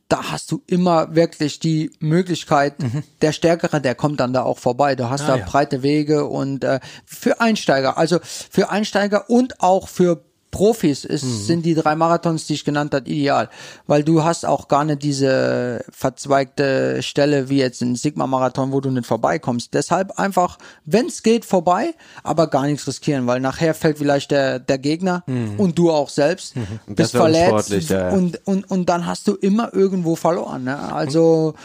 [0.09, 2.75] da hast du immer wirklich die Möglichkeit,
[3.23, 4.95] der Stärkere, der kommt dann da auch vorbei.
[4.95, 5.27] Du hast Mhm.
[5.29, 5.45] Ah, da ja.
[5.47, 10.23] breite Wege und äh, für Einsteiger, also für Einsteiger und auch für
[10.57, 11.38] Profis ist, Mhm.
[11.45, 13.51] sind die drei Marathons, die ich genannt habe, ideal,
[13.87, 18.90] weil du hast auch gar nicht diese verzweigte Stelle wie jetzt ein Sigma-Marathon, wo du
[18.90, 19.75] nicht vorbeikommst.
[19.75, 24.59] Deshalb einfach, wenn es geht, vorbei, aber gar nichts riskieren, weil nachher fällt vielleicht der,
[24.59, 25.61] der Gegner Mhm.
[25.61, 26.55] und du auch selbst,
[26.87, 28.09] bist wär verletzt ja.
[28.11, 30.64] Und, und, und dann hast du immer irgendwo verloren.
[30.64, 30.79] Ne?
[30.92, 31.59] Also da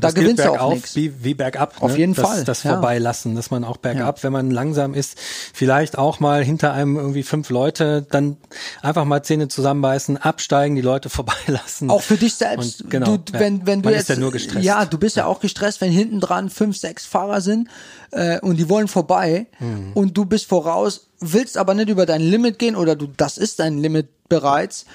[0.00, 0.96] das gilt gewinnst du auch nichts.
[0.96, 1.80] Wie, wie bergab.
[1.80, 1.98] Auf ne?
[1.98, 2.72] jeden das, Fall, Das ja.
[2.72, 5.18] Vorbeilassen, dass man auch bergab, wenn man langsam ist,
[5.52, 8.36] vielleicht auch mal hinter einem irgendwie fünf Leute, dann
[8.82, 11.90] einfach mal Zähne zusammenbeißen, absteigen, die Leute vorbeilassen.
[11.90, 12.82] Auch für dich selbst.
[12.82, 13.40] Und genau, du, ja.
[13.40, 14.64] wenn, wenn du Man jetzt, ist ja nur gestresst.
[14.64, 17.68] Ja, du bist ja auch gestresst, wenn hinten dran fünf, sechs Fahrer sind
[18.10, 19.92] äh, und die wollen vorbei Mhm.
[19.94, 23.58] und du bist voraus, willst aber nicht über dein Limit gehen oder du, das ist
[23.58, 24.86] dein Limit bereits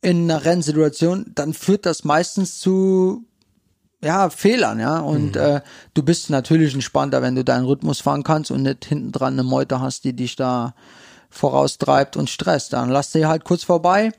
[0.00, 3.24] in einer Rennsituation, dann führt das meistens zu
[4.04, 4.98] ja, Fehlern, ja.
[5.00, 5.60] Und äh,
[5.94, 9.42] du bist natürlich entspannter, wenn du deinen Rhythmus fahren kannst und nicht hinten dran eine
[9.42, 10.74] Meute hast, die dich da
[11.30, 12.72] voraustreibt und stresst.
[12.72, 14.12] Dann lass sie halt kurz vorbei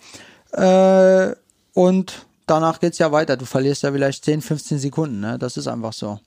[0.52, 1.34] äh,
[1.74, 3.38] und danach geht's ja weiter.
[3.38, 5.39] Du verlierst ja vielleicht 10, 15 Sekunden, ne?
[5.39, 6.19] Das ist einfach so.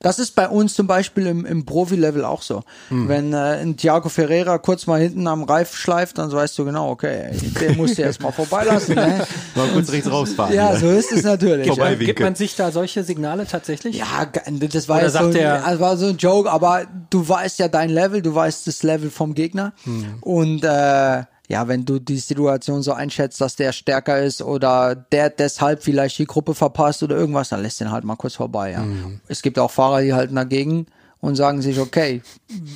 [0.00, 2.62] Das ist bei uns zum Beispiel im, im Profi-Level auch so.
[2.90, 6.90] Wenn äh, ein Thiago Ferreira kurz mal hinten am Reif schleift, dann weißt du genau,
[6.90, 7.30] okay,
[7.60, 8.94] den musst du erst mal vorbeilassen.
[8.96, 9.24] Ne?
[9.54, 10.54] Mal kurz rechts rausfahren.
[10.54, 11.66] Ja, so ist es natürlich.
[11.66, 11.84] Gibt, ja.
[11.84, 13.96] man, gibt man sich da solche Signale tatsächlich?
[13.96, 16.82] Ja, das war, Oder jetzt so, sagt ein- er- das war so ein Joke, aber
[17.10, 19.72] du weißt ja dein Level, du weißt das Level vom Gegner.
[19.84, 20.16] Hm.
[20.20, 25.28] Und äh, ja, wenn du die Situation so einschätzt, dass der stärker ist oder der
[25.30, 28.72] deshalb vielleicht die Gruppe verpasst oder irgendwas, dann lässt den halt mal kurz vorbei.
[28.72, 28.78] Ja.
[28.82, 29.20] Hm.
[29.28, 30.86] Es gibt auch Fahrer, die halten dagegen
[31.20, 32.22] und sagen sich, okay,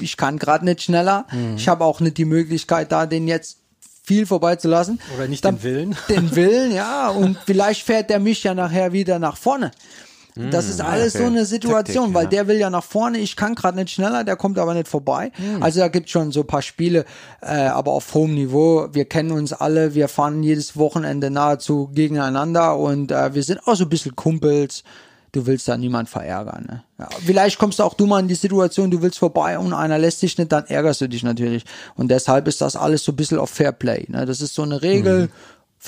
[0.01, 1.57] ich kann gerade nicht schneller, Hm.
[1.57, 3.59] ich habe auch nicht die Möglichkeit, da den jetzt
[4.05, 5.01] viel vorbeizulassen.
[5.17, 5.97] Oder nicht Dann- den Willen?
[6.09, 7.09] Den Willen, ja.
[7.11, 9.71] Und vielleicht fährt der mich ja nachher wieder nach vorne.
[10.51, 11.25] Das ist alles okay.
[11.25, 12.31] so eine Situation, Taktik, weil ja.
[12.31, 15.33] der will ja nach vorne, ich kann gerade nicht schneller, der kommt aber nicht vorbei.
[15.61, 17.05] Also da gibt schon so ein paar Spiele,
[17.41, 18.89] äh, aber auf hohem Niveau.
[18.93, 23.75] Wir kennen uns alle, wir fahren jedes Wochenende nahezu gegeneinander und äh, wir sind auch
[23.75, 24.85] so ein bisschen Kumpels.
[25.33, 26.65] Du willst da niemand verärgern.
[26.67, 26.85] Ne?
[26.99, 30.23] Ja, vielleicht kommst auch du mal in die Situation, du willst vorbei und einer lässt
[30.23, 31.65] dich nicht, dann ärgerst du dich natürlich.
[31.97, 34.07] Und deshalb ist das alles so ein bisschen auf Fairplay.
[34.09, 34.25] Ne?
[34.25, 35.29] Das ist so eine Regel.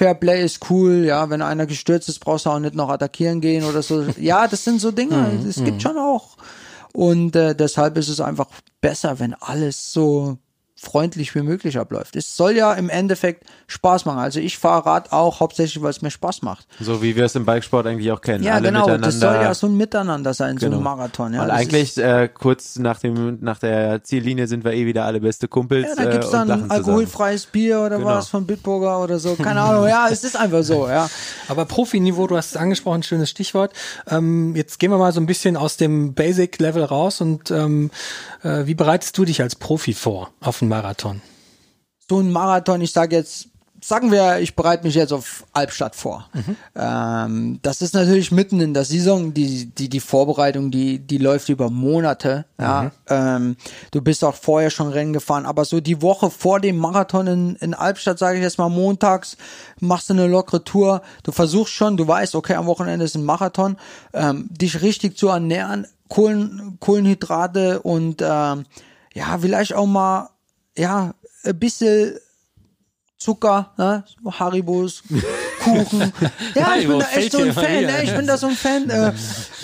[0.00, 3.64] Fairplay ist cool, ja, wenn einer gestürzt ist, brauchst du auch nicht noch attackieren gehen
[3.64, 4.02] oder so.
[4.18, 6.38] Ja, das sind so Dinge, es gibt schon auch.
[6.94, 8.46] Und äh, deshalb ist es einfach
[8.80, 10.38] besser, wenn alles so
[10.82, 12.16] freundlich wie möglich abläuft.
[12.16, 14.18] Es soll ja im Endeffekt Spaß machen.
[14.18, 16.66] Also ich fahre Rad auch hauptsächlich, weil es mir Spaß macht.
[16.80, 18.42] So wie wir es im Bikesport eigentlich auch kennen.
[18.42, 18.80] Ja, Alle genau.
[18.80, 19.06] miteinander.
[19.08, 20.78] Das soll ja so ein Miteinander sein, so Genau.
[20.78, 21.34] ein Marathon.
[21.34, 25.20] Ja, und eigentlich äh, kurz nach dem nach der Ziellinie sind wir eh wieder alle
[25.20, 25.86] beste Kumpels.
[25.86, 28.08] Ja, da gibt's äh, und dann lachen alkoholfreies Bier oder Genau.
[28.08, 29.34] was von Bitburger oder so.
[29.42, 29.86] Keine Ahnung.
[29.86, 31.10] Ja, es ist einfach so, ja.
[31.48, 33.74] Aber Profiniveau, du hast es angesprochen, schönes Stichwort.
[34.08, 37.90] Ähm, jetzt gehen wir mal so ein bisschen aus dem Basic-Level raus und ähm,
[38.42, 41.20] äh, wie bereitest du dich als Profi vor auf einen Marathon?
[42.10, 43.46] so ein Marathon, ich sage jetzt,
[43.80, 46.28] sagen wir, ich bereite mich jetzt auf Albstadt vor.
[46.74, 51.48] Ähm, das ist natürlich mitten in der Saison, die, die, die Vorbereitung, die, die läuft
[51.50, 52.46] über Monate.
[52.58, 52.90] Ja.
[53.08, 53.56] Ähm,
[53.92, 57.56] du bist auch vorher schon Rennen gefahren, aber so die Woche vor dem Marathon in,
[57.56, 59.36] in Albstadt, sage ich jetzt mal montags,
[59.78, 61.02] machst du eine lockere Tour.
[61.22, 63.76] Du versuchst schon, du weißt, okay, am Wochenende ist ein Marathon,
[64.12, 68.64] ähm, dich richtig zu ernähren, Kohlen, Kohlenhydrate und ähm,
[69.14, 70.30] ja, vielleicht auch mal
[70.80, 71.14] ja,
[71.44, 72.14] ein bisschen
[73.18, 74.02] Zucker, ne?
[74.26, 75.02] Haribos,
[75.62, 76.10] Kuchen.
[76.54, 78.02] Ja, ich bin da echt so ein Fan, ne?
[78.02, 78.88] Ich bin da so ein Fan.
[78.88, 79.12] Äh,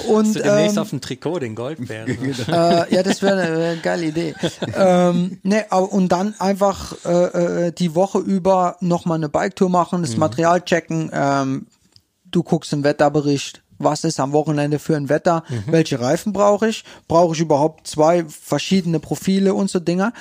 [0.08, 2.34] und Hast du demnächst ähm, auf dem Trikot den Goldbären?
[2.48, 4.34] äh, ja, das wäre eine äh, geile Idee.
[4.74, 10.02] ähm, ne, aber, und dann einfach äh, äh, die Woche über nochmal eine Biketour machen,
[10.02, 11.10] das Material checken.
[11.14, 11.66] Ähm,
[12.26, 16.84] du guckst im Wetterbericht, was ist am Wochenende für ein Wetter, welche Reifen brauche ich,
[17.08, 20.12] brauche ich überhaupt zwei verschiedene Profile und so Dinger.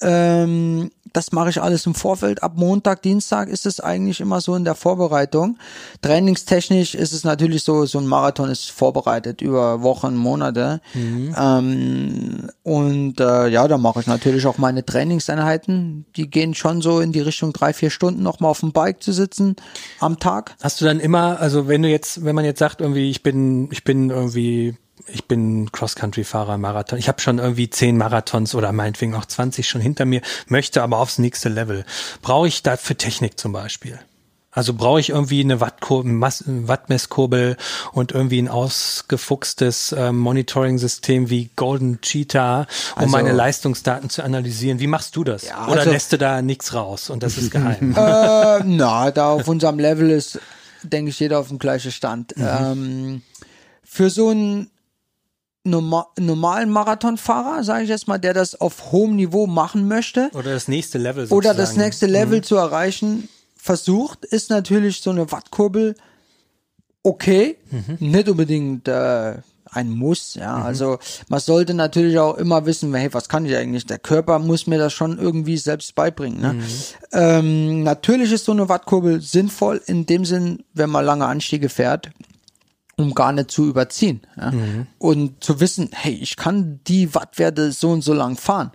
[0.00, 2.42] Ähm, das mache ich alles im Vorfeld.
[2.42, 5.58] Ab Montag, Dienstag ist es eigentlich immer so in der Vorbereitung.
[6.02, 10.80] Trainingstechnisch ist es natürlich so, so ein Marathon ist vorbereitet über Wochen, Monate.
[11.36, 16.06] Ähm, und äh, ja, da mache ich natürlich auch meine Trainingseinheiten.
[16.16, 19.12] Die gehen schon so in die Richtung drei, vier Stunden nochmal auf dem Bike zu
[19.12, 19.56] sitzen
[19.98, 20.56] am Tag.
[20.62, 23.68] Hast du dann immer, also wenn du jetzt, wenn man jetzt sagt, irgendwie, ich bin,
[23.72, 24.76] ich bin irgendwie,
[25.12, 29.80] ich bin Cross-Country-Fahrer, Marathon, ich habe schon irgendwie zehn Marathons oder meinetwegen auch 20 schon
[29.80, 31.84] hinter mir, möchte aber aufs nächste Level.
[32.22, 33.98] Brauche ich dafür Technik zum Beispiel?
[34.52, 37.56] Also brauche ich irgendwie eine Wattmesskurbel
[37.92, 44.80] und irgendwie ein ausgefuchstes ähm, Monitoring-System wie Golden Cheetah, um Also- meine Leistungsdaten zu analysieren.
[44.80, 45.46] Wie machst du das?
[45.46, 47.92] Ja, Oder also- lässt du da nichts raus und das ist geheim?
[47.96, 50.40] äh, na, da auf unserem Level ist,
[50.82, 52.34] denke ich, jeder auf dem gleichen Stand.
[52.36, 53.22] Ähm,
[53.84, 54.70] für so einen
[55.70, 60.52] norma normalen Marathonfahrer, sage ich jetzt mal, der das auf hohem Niveau machen möchte Oder
[60.52, 61.38] das nächste Level sozusagen.
[61.38, 65.94] oder das nächste Level zu erreichen versucht, ist natürlich so eine Wattkurbel
[67.02, 67.56] okay,
[67.98, 69.36] nicht unbedingt äh,
[69.72, 70.56] ein Muss, ja.
[70.56, 73.86] Also man sollte natürlich auch immer wissen, hey, was kann ich eigentlich?
[73.86, 76.40] Der Körper muss mir das schon irgendwie selbst beibringen.
[76.40, 76.62] Ne?
[77.12, 82.10] Ähm, natürlich ist so eine Wattkurbel sinnvoll in dem Sinn, wenn man lange Anstiege fährt,
[83.00, 84.20] um gar nicht zu überziehen.
[84.36, 84.52] Ja?
[84.98, 88.72] Und zu wissen, hey, ich kann die Wattwerte so und so lang fahren.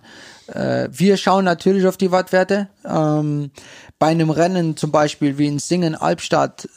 [0.48, 2.68] Äh, wir schauen natürlich auf die Wattwerte.
[2.84, 3.50] Ähm,
[3.98, 6.68] bei einem Rennen zum Beispiel wie in Singen Albstadt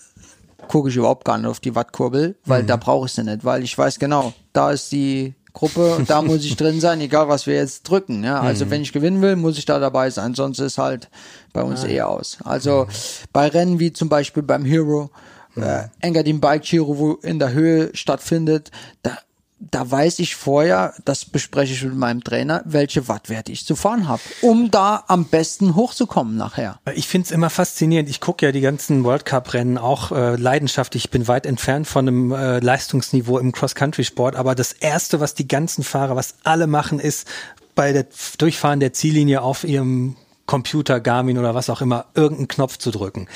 [0.67, 3.63] gucke ich überhaupt gar nicht auf die Wattkurbel, weil da brauche ich sie nicht, weil
[3.63, 7.55] ich weiß genau, da ist die Gruppe da muss ich drin sein, egal was wir
[7.55, 8.23] jetzt drücken.
[8.23, 8.39] Ja?
[8.39, 11.09] Also wenn ich gewinnen will, muss ich da dabei sein, sonst ist halt
[11.53, 12.38] bei uns eher aus.
[12.43, 12.88] Also
[13.33, 15.09] bei Rennen wie zum Beispiel beim Hero,
[15.55, 18.71] äh, Engadin Bike Giro, wo in der Höhe stattfindet,
[19.03, 19.17] da
[19.59, 24.07] da weiß ich vorher, das bespreche ich mit meinem Trainer, welche Wattwerte ich zu fahren
[24.07, 26.79] habe, um da am besten hochzukommen nachher.
[26.95, 28.09] Ich find's immer faszinierend.
[28.09, 31.05] Ich gucke ja die ganzen World Cup-Rennen auch äh, leidenschaftlich.
[31.05, 34.35] Ich bin weit entfernt von einem äh, Leistungsniveau im Cross-Country-Sport.
[34.38, 37.27] Aber das Erste, was die ganzen Fahrer, was alle machen, ist
[37.75, 38.05] bei der
[38.38, 43.27] Durchfahren der Ziellinie auf ihrem Computer, Garmin oder was auch immer, irgendeinen Knopf zu drücken.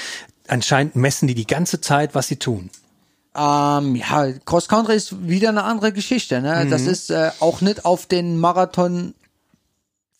[0.47, 2.69] Anscheinend messen die die ganze Zeit, was sie tun.
[3.35, 6.41] Ähm, ja, Cross Country ist wieder eine andere Geschichte.
[6.41, 6.67] Ne?
[6.69, 9.15] Das ist äh, auch nicht auf den Marathon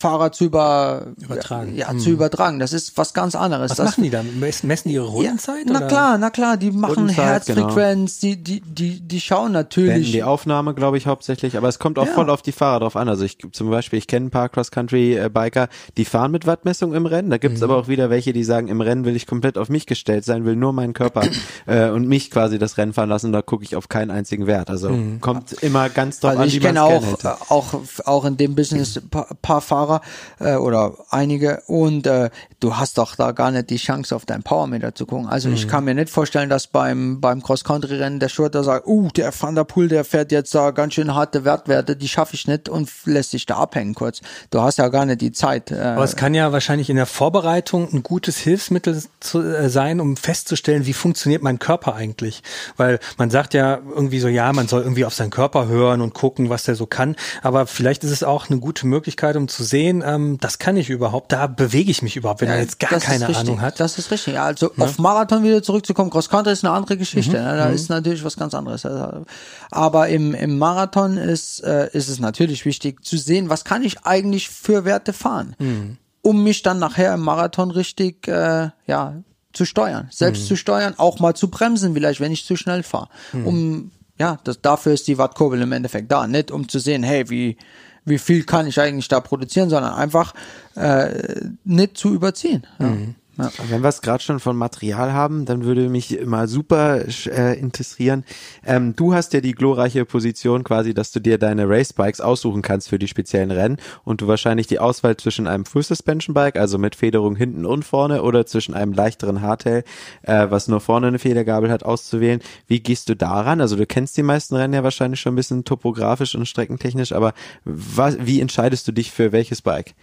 [0.03, 1.75] Fahrer zu über, Übertragen.
[1.77, 2.59] Ja, zu übertragen.
[2.59, 3.71] Das ist was ganz anderes.
[3.71, 4.21] Was das, machen die da?
[4.21, 5.63] Messen messen die ihre Rundenzeit?
[5.65, 5.87] Na oder?
[5.87, 10.11] klar, na klar, die machen Rundenzeit, Herzfrequenz, die, die, die, die schauen natürlich.
[10.11, 11.55] die Aufnahme, glaube ich, hauptsächlich.
[11.57, 12.11] Aber es kommt auch Ja.
[12.11, 13.07] voll auf die Fahrer drauf an.
[13.07, 17.29] Also ich zum Beispiel, ich kenne ein paar Cross-Country-Biker, die fahren mit Wattmessung im Rennen.
[17.29, 17.63] Da gibt's Mhm.
[17.71, 20.43] aber auch wieder welche, die sagen, im Rennen will ich komplett auf mich gestellt sein,
[20.43, 21.21] will nur meinen Körper
[21.65, 23.31] äh, und mich quasi das Rennen fahren lassen.
[23.31, 24.69] Da gucke ich auf keinen einzigen Wert.
[24.69, 26.39] Also kommt immer ganz drauf Mhm.
[26.39, 27.73] Also an, ich wie man kenne es auch, äh, auch,
[28.05, 29.61] auch in dem Business paar, paar
[29.93, 30.01] Fahrer
[30.39, 32.29] äh, oder einige und äh,
[32.59, 35.27] du hast doch da gar nicht die Chance auf deinen Powermeter zu gucken.
[35.27, 35.55] Also Mhm.
[35.55, 39.55] ich kann mir nicht vorstellen, dass beim beim Cross-Country-Rennen der Schurter sagt, uh, der Van
[39.55, 42.89] der Poel, der fährt jetzt da ganz schön harte Wertwerte, die schaffe ich nicht und
[43.05, 44.21] lässt sich da abhängen kurz.
[44.49, 45.71] Du hast ja gar nicht die Zeit.
[45.71, 49.99] Äh, Aber es kann ja wahrscheinlich in der Vorbereitung ein gutes Hilfsmittel zu, äh, sein,
[49.99, 52.43] um festzustellen, wie funktioniert mein Körper eigentlich.
[52.77, 56.13] Weil man sagt ja irgendwie so, ja, man soll irgendwie auf seinen Körper hören und
[56.13, 57.15] gucken, was der so kann.
[57.41, 60.89] Aber vielleicht ist es auch eine gute Möglichkeit, um zu sehen, ähm, das kann ich
[60.91, 63.35] überhaupt, da bewege ich mich überhaupt, wenn man jetzt gar keine.
[63.35, 63.79] Ahnung hat.
[63.79, 64.35] Das ist richtig.
[64.35, 67.37] Ja, also auf Marathon wieder zurückzukommen, Cross Country ist eine andere Geschichte.
[67.39, 67.43] Mhm.
[67.43, 67.57] ne?
[67.57, 68.85] Da ist natürlich was ganz anderes.
[68.85, 69.25] Also,
[69.71, 74.05] Aber im, im Marathon ist, äh, ist es natürlich wichtig zu sehen, was kann ich
[74.05, 75.97] eigentlich für Werte fahren, Mhm.
[76.21, 79.15] um mich dann nachher im Marathon richtig, äh, ja,
[79.53, 80.47] zu steuern, selbst Mhm.
[80.49, 83.09] zu steuern, auch mal zu bremsen, vielleicht, wenn ich zu schnell fahre.
[83.33, 83.47] Mhm.
[83.47, 87.29] Um, ja, das, dafür ist die Wattkurbel im Endeffekt da, nicht um zu sehen, hey,
[87.31, 87.57] wie,
[88.05, 90.33] wie viel kann ich eigentlich da produzieren, sondern einfach
[90.75, 92.65] äh, nicht zu überziehen.
[92.79, 92.87] Ja.
[92.87, 93.15] Mhm.
[93.37, 93.51] Ja.
[93.67, 98.25] Wenn wir es gerade schon von Material haben, dann würde mich mal super äh, interessieren.
[98.63, 102.89] Ähm, du hast ja die glorreiche Position quasi, dass du dir deine Racebikes aussuchen kannst
[102.89, 106.77] für die speziellen Rennen und du wahrscheinlich die Auswahl zwischen einem Full Suspension Bike, also
[106.77, 109.83] mit Federung hinten und vorne, oder zwischen einem leichteren Hardtail,
[110.21, 112.39] äh, was nur vorne eine Federgabel hat, auszuwählen.
[112.67, 113.61] Wie gehst du daran?
[113.61, 117.33] Also du kennst die meisten Rennen ja wahrscheinlich schon ein bisschen topografisch und streckentechnisch, aber
[117.65, 119.95] was, wie entscheidest du dich für welches Bike?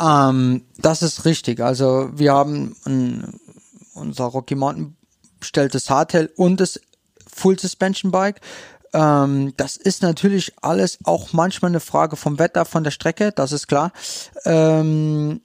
[0.00, 1.60] Ähm, das ist richtig.
[1.60, 3.40] Also wir haben ein,
[3.94, 4.96] unser Rocky Mountain
[5.40, 6.80] stellt das Hardtail und das
[7.32, 8.40] Full Suspension Bike.
[8.92, 13.52] Ähm, das ist natürlich alles auch manchmal eine Frage vom Wetter, von der Strecke, das
[13.52, 13.92] ist klar.
[14.44, 15.40] Ähm,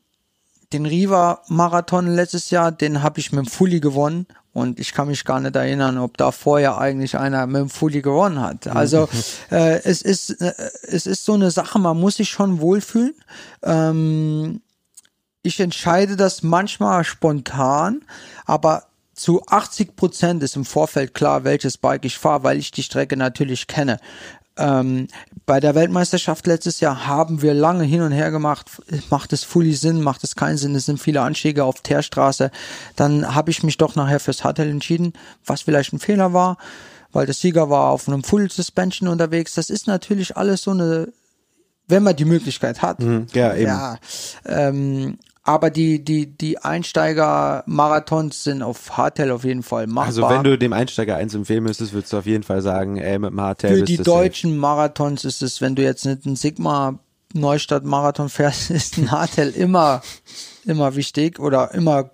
[0.73, 5.07] den Riva Marathon letztes Jahr, den habe ich mit dem Fully gewonnen und ich kann
[5.07, 8.67] mich gar nicht erinnern, ob da vorher eigentlich einer mit dem Fully gewonnen hat.
[8.67, 9.07] Also
[9.51, 10.53] äh, es ist äh,
[10.83, 13.15] es ist so eine Sache, man muss sich schon wohlfühlen.
[13.63, 14.61] Ähm,
[15.41, 18.01] ich entscheide das manchmal spontan,
[18.45, 22.83] aber zu 80 Prozent ist im Vorfeld klar, welches Bike ich fahre, weil ich die
[22.83, 23.99] Strecke natürlich kenne.
[24.57, 25.07] Ähm,
[25.49, 28.69] bei der Weltmeisterschaft letztes Jahr haben wir lange hin und her gemacht,
[29.09, 32.51] macht es fully Sinn, macht es keinen Sinn, es sind viele Anstiege auf Teerstraße.
[32.95, 36.59] Dann habe ich mich doch nachher fürs Hardtail entschieden, was vielleicht ein Fehler war,
[37.11, 39.55] weil der Sieger war auf einem Full Suspension unterwegs.
[39.55, 41.11] Das ist natürlich alles so eine,
[41.87, 42.99] wenn man die Möglichkeit hat.
[43.33, 43.65] ja, eben.
[43.65, 43.97] Ja,
[44.45, 45.17] ähm,
[45.49, 50.05] aber die, die, die Einsteiger-Marathons sind auf Hardtail auf jeden Fall machbar.
[50.05, 53.17] Also wenn du dem Einsteiger eins empfehlen müsstest, würdest du auf jeden Fall sagen, ey,
[53.17, 54.17] mit dem Hardtail Für die du safe.
[54.19, 56.99] deutschen Marathons ist es, wenn du jetzt nicht einen Sigma
[57.33, 60.03] Neustadt Marathon fährst, ist ein Hardtail immer,
[60.65, 62.11] immer wichtig oder immer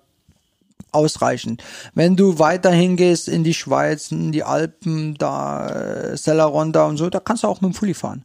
[0.96, 1.62] ausreichend.
[1.94, 7.10] Wenn du weiterhin gehst in die Schweiz, in die Alpen, da äh, Selleronda und so,
[7.10, 8.24] da kannst du auch mit dem Fully fahren.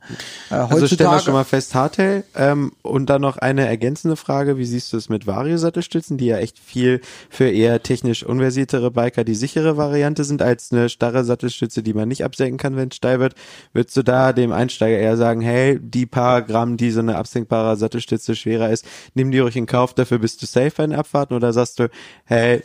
[0.49, 2.23] Äh, Also stellen wir schon mal fest, Hardtail.
[2.35, 4.57] Ähm, und dann noch eine ergänzende Frage.
[4.57, 9.23] Wie siehst du es mit Vario-Sattelstützen, die ja echt viel für eher technisch unversiertere Biker
[9.23, 12.95] die sichere Variante sind, als eine starre Sattelstütze, die man nicht absenken kann, wenn es
[12.95, 13.35] steil wird.
[13.73, 17.75] Würdest du da dem Einsteiger eher sagen, hey, die paar Gramm, die so eine absenkbare
[17.75, 21.35] Sattelstütze schwerer ist, nimm die ruhig in Kauf, dafür bist du safe bei den Abfahrten?
[21.35, 21.89] Oder sagst du,
[22.25, 22.60] hey,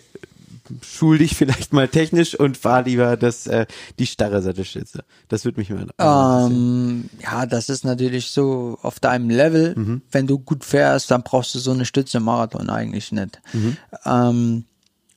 [0.83, 3.67] schul dich vielleicht mal technisch und fahr lieber das, äh,
[3.99, 5.05] die starre Sattelstütze.
[5.29, 6.53] Das würde mich mal interessieren.
[6.53, 9.75] Ähm, ja, das ist natürlich so auf deinem Level.
[9.77, 10.03] Mhm.
[10.11, 13.41] Wenn du gut fährst, dann brauchst du so eine Stütze im Marathon eigentlich nicht.
[13.53, 13.77] Mhm.
[14.05, 14.65] Ähm,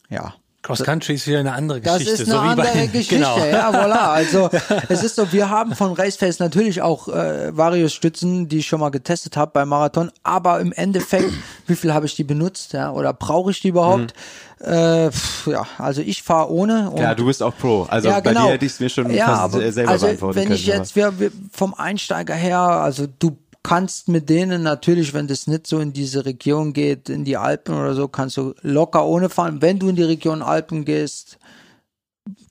[0.10, 0.36] ja.
[0.62, 2.24] Cross Country ist wieder eine andere Das Geschichte.
[2.24, 3.38] ist eine so wie andere bei, Geschichte, Genau.
[3.40, 4.12] ja, voilà.
[4.12, 4.50] Also
[4.90, 8.90] es ist so, wir haben von Raceface natürlich auch äh, Varios-Stützen, die ich schon mal
[8.90, 11.32] getestet habe beim Marathon, aber im Endeffekt,
[11.68, 14.14] wie viel habe ich die benutzt, ja, oder brauche ich die überhaupt?
[14.60, 16.92] Äh, pff, ja, also ich fahre ohne.
[16.98, 17.84] Ja, du bist auch Pro.
[17.90, 18.48] Also ja, bei genau.
[18.48, 20.56] dir hätte ich es mir schon ja, fast aber, selber also, beantworten wenn können.
[20.56, 23.38] ich jetzt wir, wir vom Einsteiger her, also du
[23.70, 27.76] kannst mit denen natürlich, wenn das nicht so in diese Region geht, in die Alpen
[27.76, 29.62] oder so, kannst du locker ohne fahren.
[29.62, 31.38] Wenn du in die Region Alpen gehst,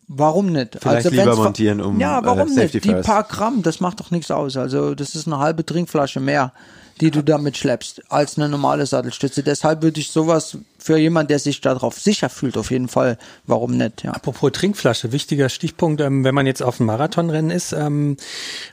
[0.07, 0.79] warum nicht?
[0.81, 2.85] Vielleicht lieber wenn's ver- montieren, um, ja, äh, warum Safety nicht?
[2.85, 3.07] Die first.
[3.07, 4.57] paar Gramm, das macht doch nichts aus.
[4.57, 6.53] Also das ist eine halbe Trinkflasche mehr,
[7.01, 9.43] die du damit schleppst, als eine normale Sattelstütze.
[9.43, 13.77] Deshalb würde ich sowas für jemanden, der sich darauf sicher fühlt, auf jeden Fall, warum
[13.77, 14.05] nicht?
[14.05, 14.13] Ja.
[14.13, 18.17] Apropos Trinkflasche, wichtiger Stichpunkt, ähm, wenn man jetzt auf dem Marathonrennen ist, ähm,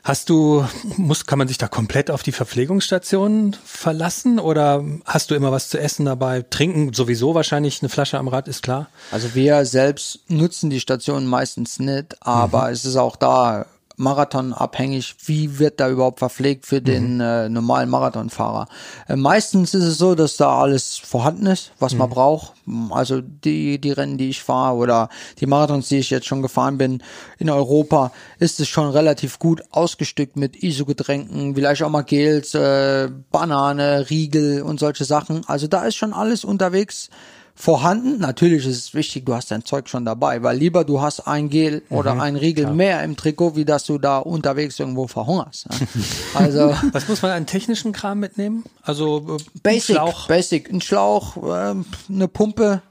[0.03, 0.65] hast du,
[0.97, 5.69] muss, kann man sich da komplett auf die Verpflegungsstation verlassen oder hast du immer was
[5.69, 6.43] zu essen dabei?
[6.49, 8.87] Trinken sowieso wahrscheinlich eine Flasche am Rad, ist klar.
[9.11, 13.65] Also wir selbst nutzen die Station meistens nicht, aber es ist auch da
[13.97, 18.67] marathonabhängig, wie wird da überhaupt verpflegt für den äh, normalen Marathonfahrer.
[19.07, 22.53] Äh, meistens ist es so, dass da alles vorhanden ist, was man braucht.
[22.89, 26.77] Also die, die Rennen, die ich fahre oder die Marathons, die ich jetzt schon gefahren
[26.77, 27.03] bin
[27.37, 33.09] in Europa, ist es schon relativ gut ausgestückt mit ISO-Getränken, vielleicht auch mal Gels, äh,
[33.31, 35.43] Banane, Riegel und solche Sachen.
[35.47, 37.09] Also da ist schon alles unterwegs
[37.55, 38.19] vorhanden.
[38.19, 41.49] Natürlich ist es wichtig, du hast dein Zeug schon dabei, weil lieber du hast ein
[41.49, 45.67] Gel oder ein Riegel mehr im Trikot, wie dass du da unterwegs irgendwo verhungerst.
[45.71, 45.87] ja.
[46.33, 48.65] Also Was muss man an technischen Kram mitnehmen?
[48.83, 50.27] Also äh, Basic, Schlauch.
[50.27, 52.81] Basic, ein Schlauch, ähm, eine Pumpe,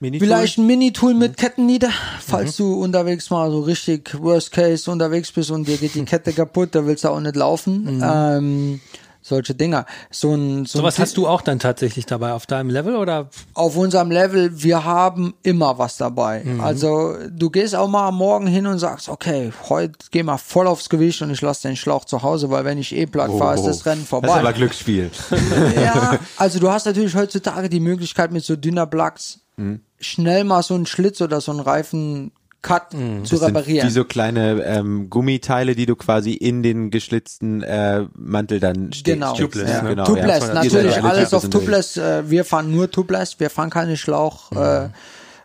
[0.00, 0.26] Minitool?
[0.26, 1.90] vielleicht ein Mini-Tool mit Kettennieder,
[2.20, 6.32] falls du unterwegs mal so richtig Worst Case unterwegs bist und dir geht die Kette
[6.32, 8.00] kaputt, da willst du auch nicht laufen.
[8.04, 8.80] Ähm,
[9.22, 9.86] solche Dinger.
[10.10, 13.28] So ein, so Sowas ein hast du auch dann tatsächlich dabei auf deinem Level oder?
[13.54, 16.42] auf unserem Level, wir haben immer was dabei.
[16.44, 16.60] Mhm.
[16.60, 20.66] Also du gehst auch mal am Morgen hin und sagst, okay, heute geh mal voll
[20.66, 23.54] aufs Gewicht und ich lasse den Schlauch zu Hause, weil wenn ich eh platt fahre,
[23.54, 24.52] ist das Rennen Oh, Das ist aber vorbei.
[24.52, 25.10] Glücksspiel.
[25.82, 29.80] ja, also du hast natürlich heutzutage die Möglichkeit mit so dünner Plugs Mhm.
[30.00, 32.32] schnell mal so einen Schlitz oder so einen Reifen
[32.62, 33.20] Cut zu Mhm.
[33.22, 33.88] Das sind reparieren.
[33.88, 39.04] wie so kleine ähm, Gummiteile, die du quasi in den geschlitzten äh, Mantel dann steckst.
[39.04, 39.34] Genau.
[39.34, 39.82] Tubeless, ja.
[39.82, 39.88] ne?
[39.90, 40.54] genau, Tubeless, ja.
[40.54, 41.96] natürlich alle alles auf Tubeless Tubeless.
[41.96, 44.88] Äh, wir fahren nur Tubeless, wir fahren keine Schlauch, äh,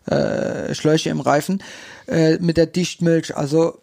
[0.06, 1.64] äh, Schläuche im Reifen
[2.08, 3.36] äh, mit der Dichtmilch.
[3.36, 3.82] Also,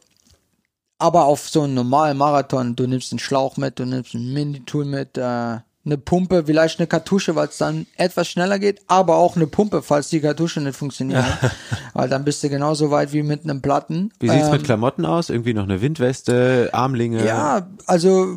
[0.99, 4.85] aber auf so einen normalen Marathon, du nimmst einen Schlauch mit, du nimmst ein Mini-Tool
[4.85, 9.37] mit, äh, eine Pumpe, vielleicht eine Kartusche, weil es dann etwas schneller geht, aber auch
[9.37, 11.25] eine Pumpe, falls die Kartusche nicht funktioniert.
[11.93, 14.13] weil dann bist du genauso weit wie mit einem Platten.
[14.21, 15.29] Wie sieht's Ähm, mit Klamotten aus?
[15.31, 17.25] Irgendwie noch eine Windweste, Armlinge?
[17.27, 18.37] ja, also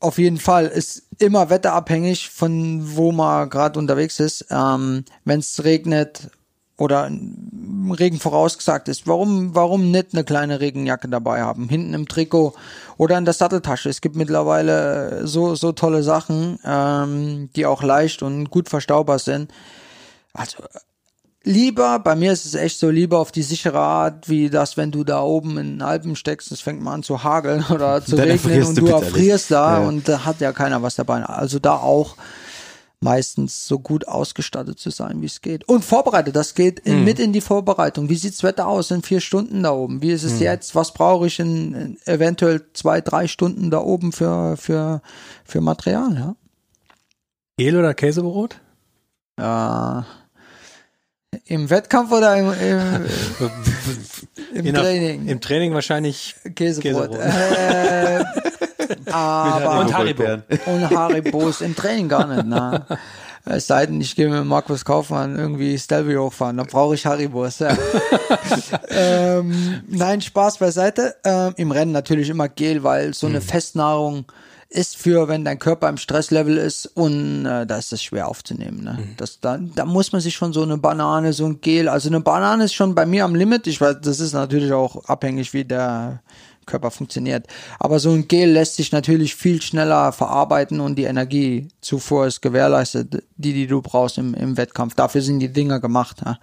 [0.00, 4.46] auf jeden Fall ist immer wetterabhängig von wo man gerade unterwegs ist.
[4.50, 6.30] Ähm, Wenn es regnet
[6.78, 7.10] oder
[7.98, 11.68] Regen vorausgesagt ist, warum, warum nicht eine kleine Regenjacke dabei haben?
[11.68, 12.54] Hinten im Trikot
[12.98, 13.88] oder in der Satteltasche.
[13.88, 19.50] Es gibt mittlerweile so, so tolle Sachen, ähm, die auch leicht und gut verstaubar sind.
[20.34, 20.58] Also
[21.44, 24.90] lieber, bei mir ist es echt so, lieber auf die sichere Art, wie das, wenn
[24.90, 28.16] du da oben in den Alpen steckst, es fängt mal an zu hageln oder zu
[28.16, 29.88] Dann regnen und du erfrierst da Ja.
[29.88, 31.22] und da hat ja keiner was dabei.
[31.24, 32.16] Also da auch
[33.00, 35.68] meistens so gut ausgestattet zu sein, wie es geht.
[35.68, 38.08] Und vorbereitet, das geht in, mit in die Vorbereitung.
[38.08, 40.02] Wie sieht's Wetter aus in vier Stunden da oben?
[40.02, 40.74] Wie ist es jetzt?
[40.74, 45.02] Was brauche ich in, in eventuell zwei, drei Stunden da oben für, für,
[45.44, 46.36] für Material, ja?
[47.58, 48.60] Gel oder Käsebrot?
[49.38, 50.06] Ja.
[51.44, 53.06] Im Wettkampf oder im, im,
[54.66, 55.28] im Training?
[55.28, 57.12] Im Training wahrscheinlich Käsebrot.
[57.12, 57.20] Käsebrot.
[57.20, 58.24] Äh,
[59.10, 60.24] aber Und Haribo.
[60.66, 62.44] und Haribos im Training gar nicht.
[62.46, 62.86] Na.
[63.48, 67.60] Es sei denn, ich gehe mit Markus Kaufmann irgendwie Stelvio hochfahren, dann brauche ich Haribos.
[67.60, 67.76] Ja.
[68.88, 71.14] ähm, nein, Spaß beiseite.
[71.24, 74.24] Ähm, Im Rennen natürlich immer Gel, weil so eine Festnahrung
[74.68, 78.82] ist für, wenn dein Körper im Stresslevel ist und äh, da ist das schwer aufzunehmen.
[78.82, 78.98] Ne?
[79.16, 82.20] Das, da, da muss man sich schon so eine Banane, so ein Gel, also eine
[82.20, 83.68] Banane ist schon bei mir am Limit.
[83.68, 86.20] Ich weiß, das ist natürlich auch abhängig, wie der
[86.66, 87.46] Körper funktioniert.
[87.78, 93.22] Aber so ein Gel lässt sich natürlich viel schneller verarbeiten und die Energiezufuhr ist gewährleistet,
[93.36, 94.94] die, die du brauchst im, im Wettkampf.
[94.94, 96.22] Dafür sind die Dinger gemacht.
[96.24, 96.38] Ja.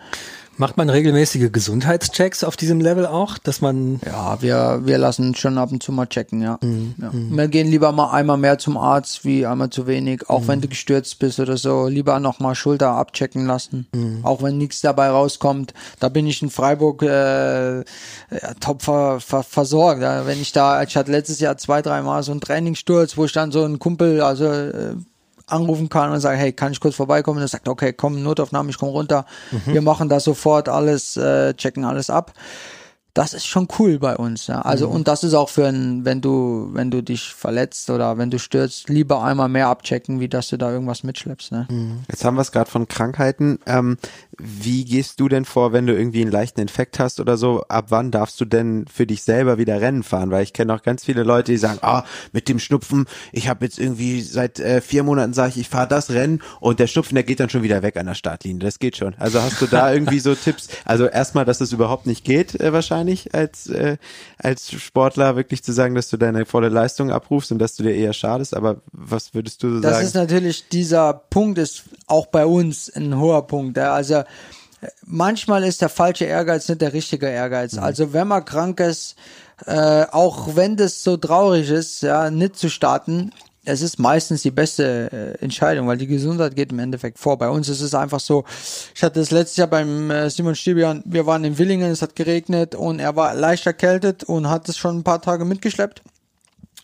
[0.58, 5.58] Macht man regelmäßige Gesundheitschecks auf diesem Level auch, dass man Ja, wir, wir lassen schon
[5.58, 6.60] ab und zu mal checken, ja.
[6.62, 7.12] ja.
[7.12, 10.30] Wir gehen lieber mal einmal mehr zum Arzt, wie einmal zu wenig.
[10.30, 13.88] Auch wenn du gestürzt bist oder so, lieber noch mal Schulter abchecken lassen.
[14.24, 15.74] Auch wenn nichts dabei rauskommt.
[16.00, 17.84] Da bin ich in Freiburg äh, ja,
[18.60, 20.02] top ver, ver, versorgt.
[20.02, 23.52] Wenn ich da, ich hatte letztes Jahr zwei, dreimal so einen Trainingssturz, wo ich dann
[23.52, 24.96] so einen Kumpel, also äh,
[25.48, 27.38] anrufen kann und sagen, hey, kann ich kurz vorbeikommen?
[27.38, 29.26] Und er sagt, okay, komm, Notaufnahme, ich komme runter.
[29.66, 32.34] Wir machen da sofort alles, äh, checken alles ab.
[33.14, 34.62] Das ist schon cool bei uns, ja.
[34.62, 38.32] Also und das ist auch für ein, wenn du, wenn du dich verletzt oder wenn
[38.32, 41.68] du stürzt, lieber einmal mehr abchecken, wie dass du da irgendwas mitschleppst, ne?
[42.10, 43.60] Jetzt haben wir es gerade von Krankheiten.
[43.68, 43.98] Ähm,
[44.40, 47.64] wie gehst du denn vor, wenn du irgendwie einen leichten Infekt hast oder so?
[47.68, 50.32] Ab wann darfst du denn für dich selber wieder Rennen fahren?
[50.32, 53.64] Weil ich kenne auch ganz viele Leute, die sagen, ah, mit dem Schnupfen, ich habe
[53.66, 57.14] jetzt irgendwie seit äh, vier Monaten sage ich, ich fahre das Rennen und der Schnupfen,
[57.14, 58.60] der geht dann schon wieder weg an der Startlinie.
[58.60, 59.14] Das geht schon.
[59.20, 60.68] Also hast du da irgendwie so Tipps?
[60.84, 63.03] Also erstmal, dass es überhaupt nicht geht, äh, wahrscheinlich
[63.34, 63.98] als äh,
[64.38, 67.96] als Sportler wirklich zu sagen, dass du deine volle Leistung abrufst und dass du dir
[67.96, 68.56] eher schadest.
[68.56, 70.06] Aber was würdest du so Das sagen?
[70.08, 73.78] ist natürlich, dieser Punkt ist auch bei uns ein hoher Punkt.
[73.78, 74.26] Also äh,
[75.06, 77.78] manchmal ist der falsche Ehrgeiz nicht der richtige Ehrgeiz.
[77.78, 79.16] Also wenn man krank ist,
[79.66, 83.32] äh, auch wenn das so traurig ist, ja, nicht zu starten,
[83.66, 87.38] es ist meistens die beste äh, Entscheidung, weil die Gesundheit geht im Endeffekt vor.
[87.38, 88.44] Bei uns ist es einfach so,
[88.94, 92.16] ich hatte das letztes Jahr beim äh, Simon Stibian, wir waren in Willingen, es hat
[92.16, 96.02] geregnet und er war leicht erkältet und hat es schon ein paar Tage mitgeschleppt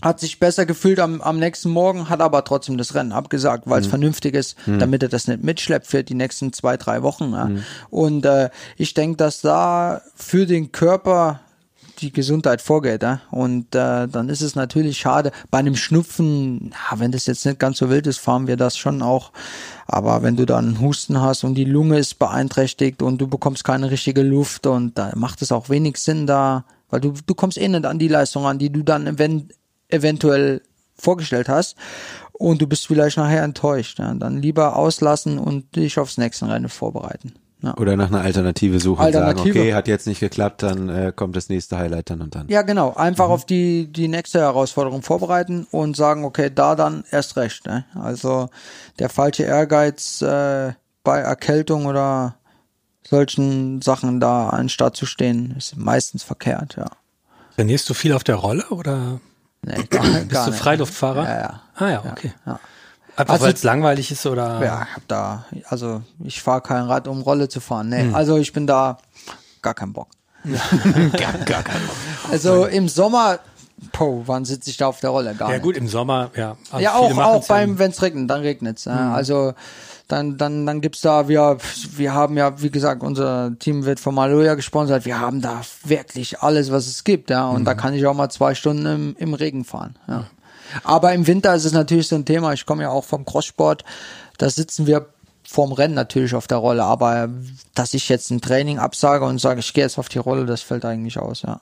[0.02, 3.82] hat sich besser gefühlt am, am nächsten Morgen, hat aber trotzdem das Rennen abgesagt, weil
[3.82, 7.34] es vernünftig ist, damit er das nicht mitschleppt für die nächsten zwei, drei Wochen.
[7.34, 7.50] Ja.
[7.90, 11.42] Und äh, ich denke, dass da für den Körper
[12.00, 13.04] die Gesundheit vorgeht.
[13.04, 13.22] Ja?
[13.32, 15.32] Und äh, dann ist es natürlich schade.
[15.52, 18.78] Bei einem Schnupfen, ja, wenn das jetzt nicht ganz so wild ist, fahren wir das
[18.78, 19.32] schon auch.
[19.88, 23.64] Aber wenn du dann einen Husten hast und die Lunge ist beeinträchtigt und du bekommst
[23.64, 27.58] keine richtige Luft und da macht es auch wenig Sinn da, weil du, du kommst
[27.58, 29.50] eh nicht an die Leistung an, die du dann wenn,
[29.90, 30.62] eventuell
[30.96, 31.76] vorgestellt hast
[32.34, 34.00] und du bist vielleicht nachher enttäuscht.
[34.00, 34.14] Ja?
[34.14, 37.34] Dann lieber auslassen und dich aufs nächste Rennen vorbereiten.
[37.62, 37.76] Ja.
[37.78, 39.60] Oder nach einer Alternative suchen und sagen, Alternative.
[39.60, 42.48] okay, hat jetzt nicht geklappt, dann äh, kommt das nächste Highlight dann und dann.
[42.48, 42.94] Ja, genau.
[42.94, 47.66] Einfach auf die, die nächste Herausforderung vorbereiten und sagen, okay, da dann erst recht.
[47.66, 47.84] Ne?
[47.96, 48.50] Also
[48.98, 50.72] der falsche Ehrgeiz äh,
[51.04, 52.36] bei Erkältung oder
[53.06, 56.86] solchen Sachen da anstatt zu stehen, ist meistens verkehrt, ja.
[57.56, 59.20] trainierst du viel auf der Rolle oder
[59.62, 60.60] Nee, gar, gar bist du nicht.
[60.62, 61.24] Freiluftfahrer?
[61.24, 61.62] Ja, ja.
[61.76, 62.34] Ah ja, okay.
[62.46, 62.60] ja.
[63.20, 66.84] Einfach Also- weil es langweilig ist oder Ja, ich hab da, also ich fahre kein
[66.84, 67.92] Rad, um Rolle zu fahren.
[67.94, 68.10] Hm.
[68.10, 68.98] Nee, also ich bin da
[69.62, 70.08] gar kein Bock.
[70.46, 71.96] gar, gar keinen Bock.
[72.32, 73.40] Also im Sommer,
[73.92, 75.36] po, wann sitze ich da auf der Rolle?
[75.36, 75.64] Gar Ja nicht.
[75.64, 76.56] gut, im Sommer, ja.
[76.72, 78.86] Also ja, auch, auch beim, wenn es regnet, dann regnet's.
[78.86, 79.12] Ja.
[79.14, 79.54] Also
[80.08, 81.58] dann, dann, dann gibt's da, wir,
[81.96, 85.06] wir haben ja, wie gesagt, unser Team wird von Maloja gesponsert.
[85.06, 87.48] Wir haben da wirklich alles, was es gibt, ja.
[87.50, 89.98] Und da kann ich auch mal zwei Stunden im, im Regen fahren.
[90.08, 90.24] Ja.
[90.84, 92.54] Aber im Winter ist es natürlich so ein Thema.
[92.54, 93.84] Ich komme ja auch vom Crosssport.
[94.38, 95.08] Da sitzen wir
[95.48, 96.84] vorm Rennen natürlich auf der Rolle.
[96.84, 97.30] Aber
[97.76, 100.62] dass ich jetzt ein Training absage und sage, ich gehe jetzt auf die Rolle, das
[100.62, 101.60] fällt eigentlich aus, ja.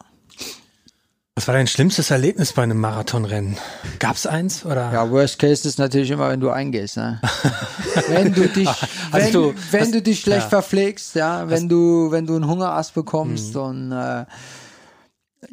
[1.35, 3.57] Was war dein schlimmstes Erlebnis bei einem Marathonrennen?
[3.99, 4.91] Gab's eins oder?
[4.91, 6.97] Ja, Worst Case ist natürlich immer, wenn du eingehst.
[6.97, 7.21] Ne?
[8.07, 8.67] wenn du dich,
[9.11, 10.49] wenn, Hast du- wenn hast- du dich schlecht ja.
[10.49, 13.61] verpflegst, ja, wenn du, wenn du einen Hungerast bekommst Mhm.
[13.61, 14.25] und äh,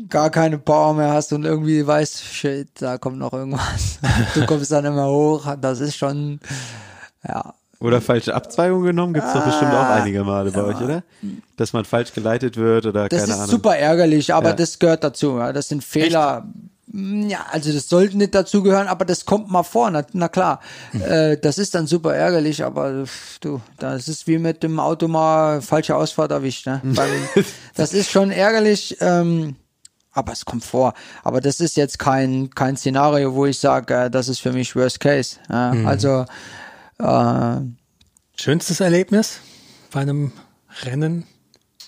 [0.09, 3.99] gar keine Power mehr hast und irgendwie weißt, shit, da kommt noch irgendwas.
[4.35, 5.47] du kommst dann immer hoch.
[5.61, 6.41] Das ist schon,
[7.27, 11.03] ja, Oder falsche Abzweigung genommen, gibt's doch bestimmt auch Ah, einige Male bei euch, oder?
[11.57, 13.51] Dass man falsch geleitet wird oder Das keine ist Ahnung.
[13.51, 14.55] super ärgerlich, aber Ja.
[14.57, 15.37] das gehört dazu.
[15.39, 15.53] Ja.
[15.53, 16.47] Das sind Fehler.
[16.87, 19.91] Mm, Ja, also das sollte nicht dazugehören, aber das kommt mal vor.
[19.91, 20.61] Na, na klar,
[20.93, 21.03] Hm.
[21.03, 23.05] äh, das ist dann super ärgerlich, aber
[23.41, 26.67] du, das ist wie mit dem Auto mal falsche Ausfahrt erwischt.
[26.67, 26.81] Ne?
[26.85, 27.11] Beim,
[27.75, 29.57] das ist schon ärgerlich, ähm,
[30.15, 30.95] aber es kommt vor.
[31.23, 34.75] Aber das ist jetzt kein kein Szenario, wo ich sage, äh, das ist für mich
[34.75, 35.37] Worst Case.
[35.51, 35.73] Ja?
[35.73, 35.87] Hm.
[35.87, 36.25] Also
[36.99, 37.61] äh,
[38.37, 39.41] Schönstes Erlebnis
[39.93, 40.33] bei einem
[40.83, 41.25] Rennen?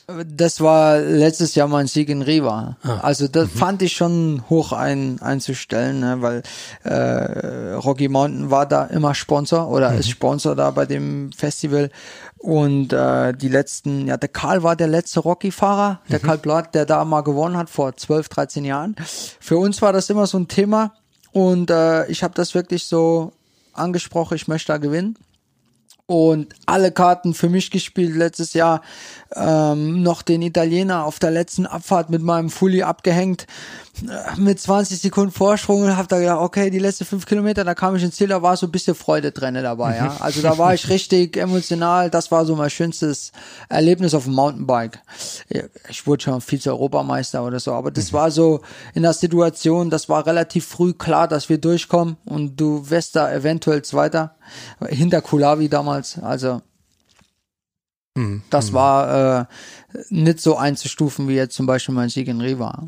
[0.08, 2.76] Das war letztes Jahr mein Sieg in Riva.
[2.84, 2.98] Ah.
[3.02, 3.58] Also das Mhm.
[3.58, 6.42] fand ich schon hoch ein, einzustellen, ne, weil
[6.84, 9.98] äh, Rocky Mountain war da immer Sponsor oder Mhm.
[9.98, 11.90] ist Sponsor da bei dem Festival.
[12.38, 16.26] Und äh, die letzten, ja, der Karl war der letzte Rocky-Fahrer, der Mhm.
[16.26, 18.94] Karl Blatt, der da mal gewonnen hat vor 12, 13 Jahren.
[19.40, 20.92] Für uns war das immer so ein Thema
[21.32, 23.32] und äh, ich habe das wirklich so
[23.72, 25.18] angesprochen, ich möchte da gewinnen
[26.06, 28.80] und alle Karten für mich gespielt letztes Jahr.
[29.34, 33.46] Ähm, noch den Italiener auf der letzten Abfahrt mit meinem Fully abgehängt
[34.02, 37.74] äh, mit 20 Sekunden Vorsprung und hab da gedacht, okay, die letzten fünf Kilometer, da
[37.74, 39.96] kam ich ins Ziel, da war so ein bisschen Freude drin dabei.
[39.96, 40.16] Ja?
[40.20, 42.08] Also da war ich richtig emotional.
[42.08, 43.32] Das war so mein schönstes
[43.68, 45.00] Erlebnis auf dem Mountainbike.
[45.88, 48.60] Ich wurde schon Vize-Europameister oder so, aber das war so
[48.94, 53.32] in der Situation, das war relativ früh klar, dass wir durchkommen und du wirst da
[53.32, 54.36] eventuell Zweiter
[54.88, 56.18] hinter Kulawi damals.
[56.18, 56.60] Also
[58.50, 59.44] das war äh,
[60.08, 62.84] nicht so einzustufen wie jetzt zum Beispiel mein Sieg in Riva.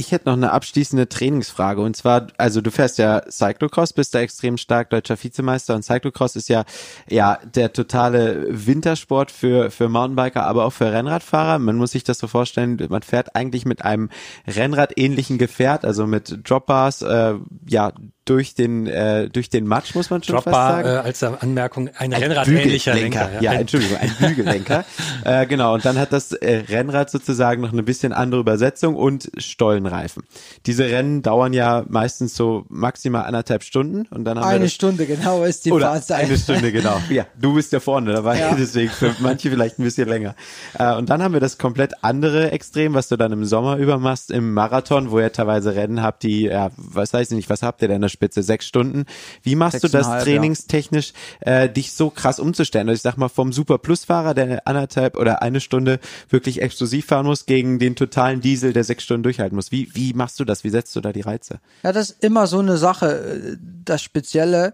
[0.00, 1.80] Ich hätte noch eine abschließende Trainingsfrage.
[1.80, 5.74] Und zwar, also du fährst ja Cyclocross, bist da extrem stark deutscher Vizemeister.
[5.74, 6.64] Und Cyclocross ist ja
[7.08, 11.58] ja der totale Wintersport für für Mountainbiker, aber auch für Rennradfahrer.
[11.58, 14.08] Man muss sich das so vorstellen, man fährt eigentlich mit einem
[14.46, 17.34] Rennradähnlichen Gefährt, also mit Dropbars, äh,
[17.68, 17.92] ja
[18.28, 20.88] durch den äh, durch den Matsch muss man schon fast Dropbar sagen.
[20.88, 23.24] äh, als Anmerkung ein, Rennradähnlicher Bügellenker.
[23.28, 23.42] Lenker.
[23.42, 24.84] Ja, Ein- Entschuldigung, ein Bügellenker.
[25.24, 29.30] äh, genau, und dann hat das äh, Rennrad sozusagen noch eine bisschen andere Übersetzung und
[29.38, 30.22] Stollenreifen.
[30.66, 34.72] Diese Rennen dauern ja meistens so maximal anderthalb Stunden und dann haben wir Eine das,
[34.74, 36.24] Stunde genau ist die oder Fahrzeit.
[36.26, 37.00] eine Stunde, genau.
[37.10, 38.54] Ja, du bist ja vorne dabei, Ja.
[38.54, 40.34] deswegen für manche vielleicht ein bisschen länger.
[40.78, 43.98] Äh, und dann haben wir das komplett andere Extrem, was du dann im Sommer über
[43.98, 47.62] machst, im Marathon, wo ihr teilweise Rennen habt, die, ja, was weiß ich nicht, was
[47.62, 48.42] habt ihr denn in der Spitze?
[48.42, 49.04] Sechs Stunden.
[49.42, 52.88] Wie machst du das trainingstechnisch, äh, dich so krass umzustellen?
[52.88, 57.26] Also ich sag mal, vom Super Plus-Fahrer, der anderthalb oder eine Stunde wirklich explosiv fahren
[57.26, 59.70] muss, gegen den totalen Diesel, der sechs Stunden durchhalten muss.
[59.70, 60.64] Wie, wie machst du das?
[60.64, 61.60] Wie setzt du da die Reize?
[61.84, 64.72] Ja, das ist immer so eine Sache, das Spezielle.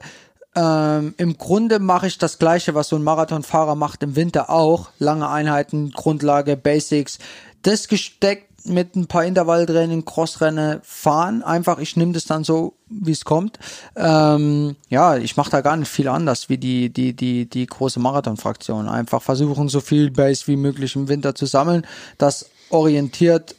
[0.57, 4.89] Ähm, Im Grunde mache ich das Gleiche, was so ein Marathonfahrer macht im Winter auch.
[4.99, 7.19] Lange Einheiten, Grundlage, Basics.
[7.63, 11.43] Das gesteckt mit ein paar Intervalltraining, Crossrennen fahren.
[11.43, 13.59] Einfach, ich nehme das dann so, wie es kommt.
[13.95, 18.01] Ähm, ja, ich mache da gar nicht viel anders wie die, die, die, die große
[18.01, 18.89] Marathonfraktion.
[18.89, 21.87] Einfach versuchen, so viel Base wie möglich im Winter zu sammeln.
[22.17, 23.55] Das orientiert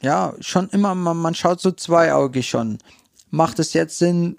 [0.00, 2.78] ja, schon immer, man, man schaut so zweiaugig schon.
[3.30, 4.38] Macht es jetzt Sinn,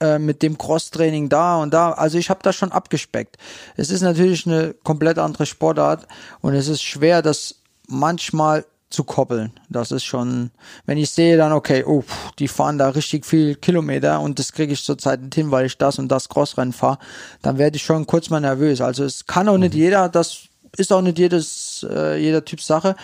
[0.00, 1.92] äh, mit dem Cross-Training da und da?
[1.92, 3.38] Also ich habe das schon abgespeckt.
[3.76, 6.06] Es ist natürlich eine komplett andere Sportart
[6.42, 7.56] und es ist schwer, das
[7.86, 9.52] manchmal zu koppeln.
[9.68, 10.50] Das ist schon,
[10.86, 12.04] wenn ich sehe dann, okay, oh,
[12.38, 15.76] die fahren da richtig viel Kilometer und das kriege ich zurzeit nicht hin, weil ich
[15.76, 16.98] das und das Crossrennen fahre,
[17.42, 18.80] dann werde ich schon kurz mal nervös.
[18.80, 20.42] Also es kann auch nicht jeder, das
[20.76, 22.94] ist auch nicht jedes, äh, jeder Typ Sache.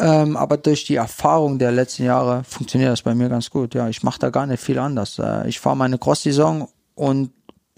[0.00, 3.74] Ähm, aber durch die Erfahrung der letzten Jahre funktioniert das bei mir ganz gut.
[3.74, 5.18] Ja, ich mache da gar nicht viel anders.
[5.18, 7.30] Äh, ich fahre meine Cross-Saison und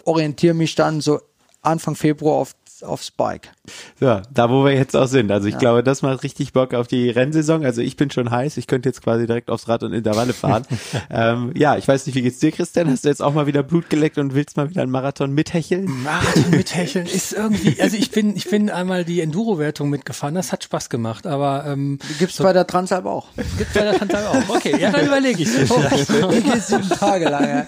[0.04, 1.20] orientiere mich dann so
[1.62, 2.54] Anfang Februar auf,
[2.84, 3.50] aufs Bike.
[3.98, 5.30] So, da wo wir jetzt auch sind.
[5.30, 7.64] Also ich glaube, das macht richtig Bock auf die Rennsaison.
[7.64, 8.56] Also ich bin schon heiß.
[8.56, 10.64] Ich könnte jetzt quasi direkt aufs Rad und Intervalle fahren.
[11.10, 12.90] ähm, ja, ich weiß nicht, wie geht's dir, Christian?
[12.90, 16.02] Hast du jetzt auch mal wieder Blut geleckt und willst mal wieder einen Marathon mithecheln?
[16.02, 20.64] Marathon mithecheln ist irgendwie, also ich bin, ich bin einmal die Enduro-Wertung mitgefahren, das hat
[20.64, 23.28] Spaß gemacht, aber ähm, Gibt's bei der Transalp auch.
[23.58, 24.56] gibt bei der Tantal auch.
[24.56, 26.08] Okay, ja, dann überlege ich es vielleicht.
[26.32, 27.42] Die geht sieben Tage lang.
[27.42, 27.56] Ja.
[27.58, 27.66] Ja,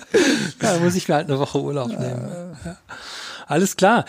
[0.61, 2.57] da muss ich mir halt eine Woche Urlaub nehmen.
[2.65, 2.77] Ja.
[3.47, 4.05] Alles klar.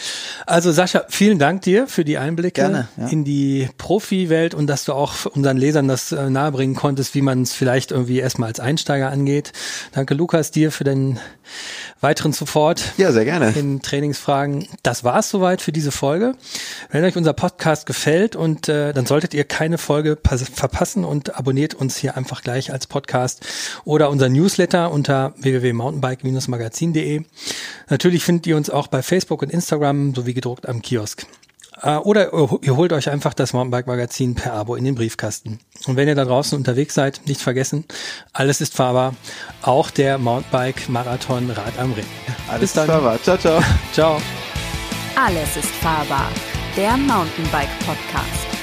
[0.46, 3.08] Also Sascha, vielen Dank dir für die Einblicke Gerne, ja.
[3.08, 7.42] in die Profi-Welt und dass du auch unseren Lesern das äh, nahebringen konntest, wie man
[7.42, 9.52] es vielleicht irgendwie erstmal als Einsteiger angeht.
[9.92, 11.20] Danke Lukas dir für den
[12.02, 12.94] weiteren Support.
[12.98, 13.52] Ja, sehr gerne.
[13.52, 14.68] In Trainingsfragen.
[14.84, 16.36] Das war's soweit für diese Folge.
[16.90, 21.74] Wenn euch unser Podcast gefällt und äh, dann solltet ihr keine Folge verpassen und abonniert
[21.74, 23.46] uns hier einfach gleich als Podcast
[23.84, 27.24] oder unser Newsletter unter www.mountainbike-magazin.de.
[27.90, 31.26] Natürlich findet ihr uns auch bei Facebook und Instagram sowie gedruckt am Kiosk.
[31.82, 35.60] Äh, oder ihr holt euch einfach das Mountainbike-Magazin per Abo in den Briefkasten.
[35.88, 37.86] Und wenn ihr da draußen unterwegs seid, nicht vergessen,
[38.34, 39.16] alles ist fahrbar.
[39.62, 42.06] Auch der Mountainbike-Marathon Rad am Ring.
[42.48, 42.88] Alles Bis dann.
[42.88, 43.22] fahrbar.
[43.22, 43.62] Ciao, ciao.
[43.94, 44.22] Ciao.
[45.16, 46.30] Alles ist fahrbar.
[46.78, 48.55] Der Mountainbike-Podcast.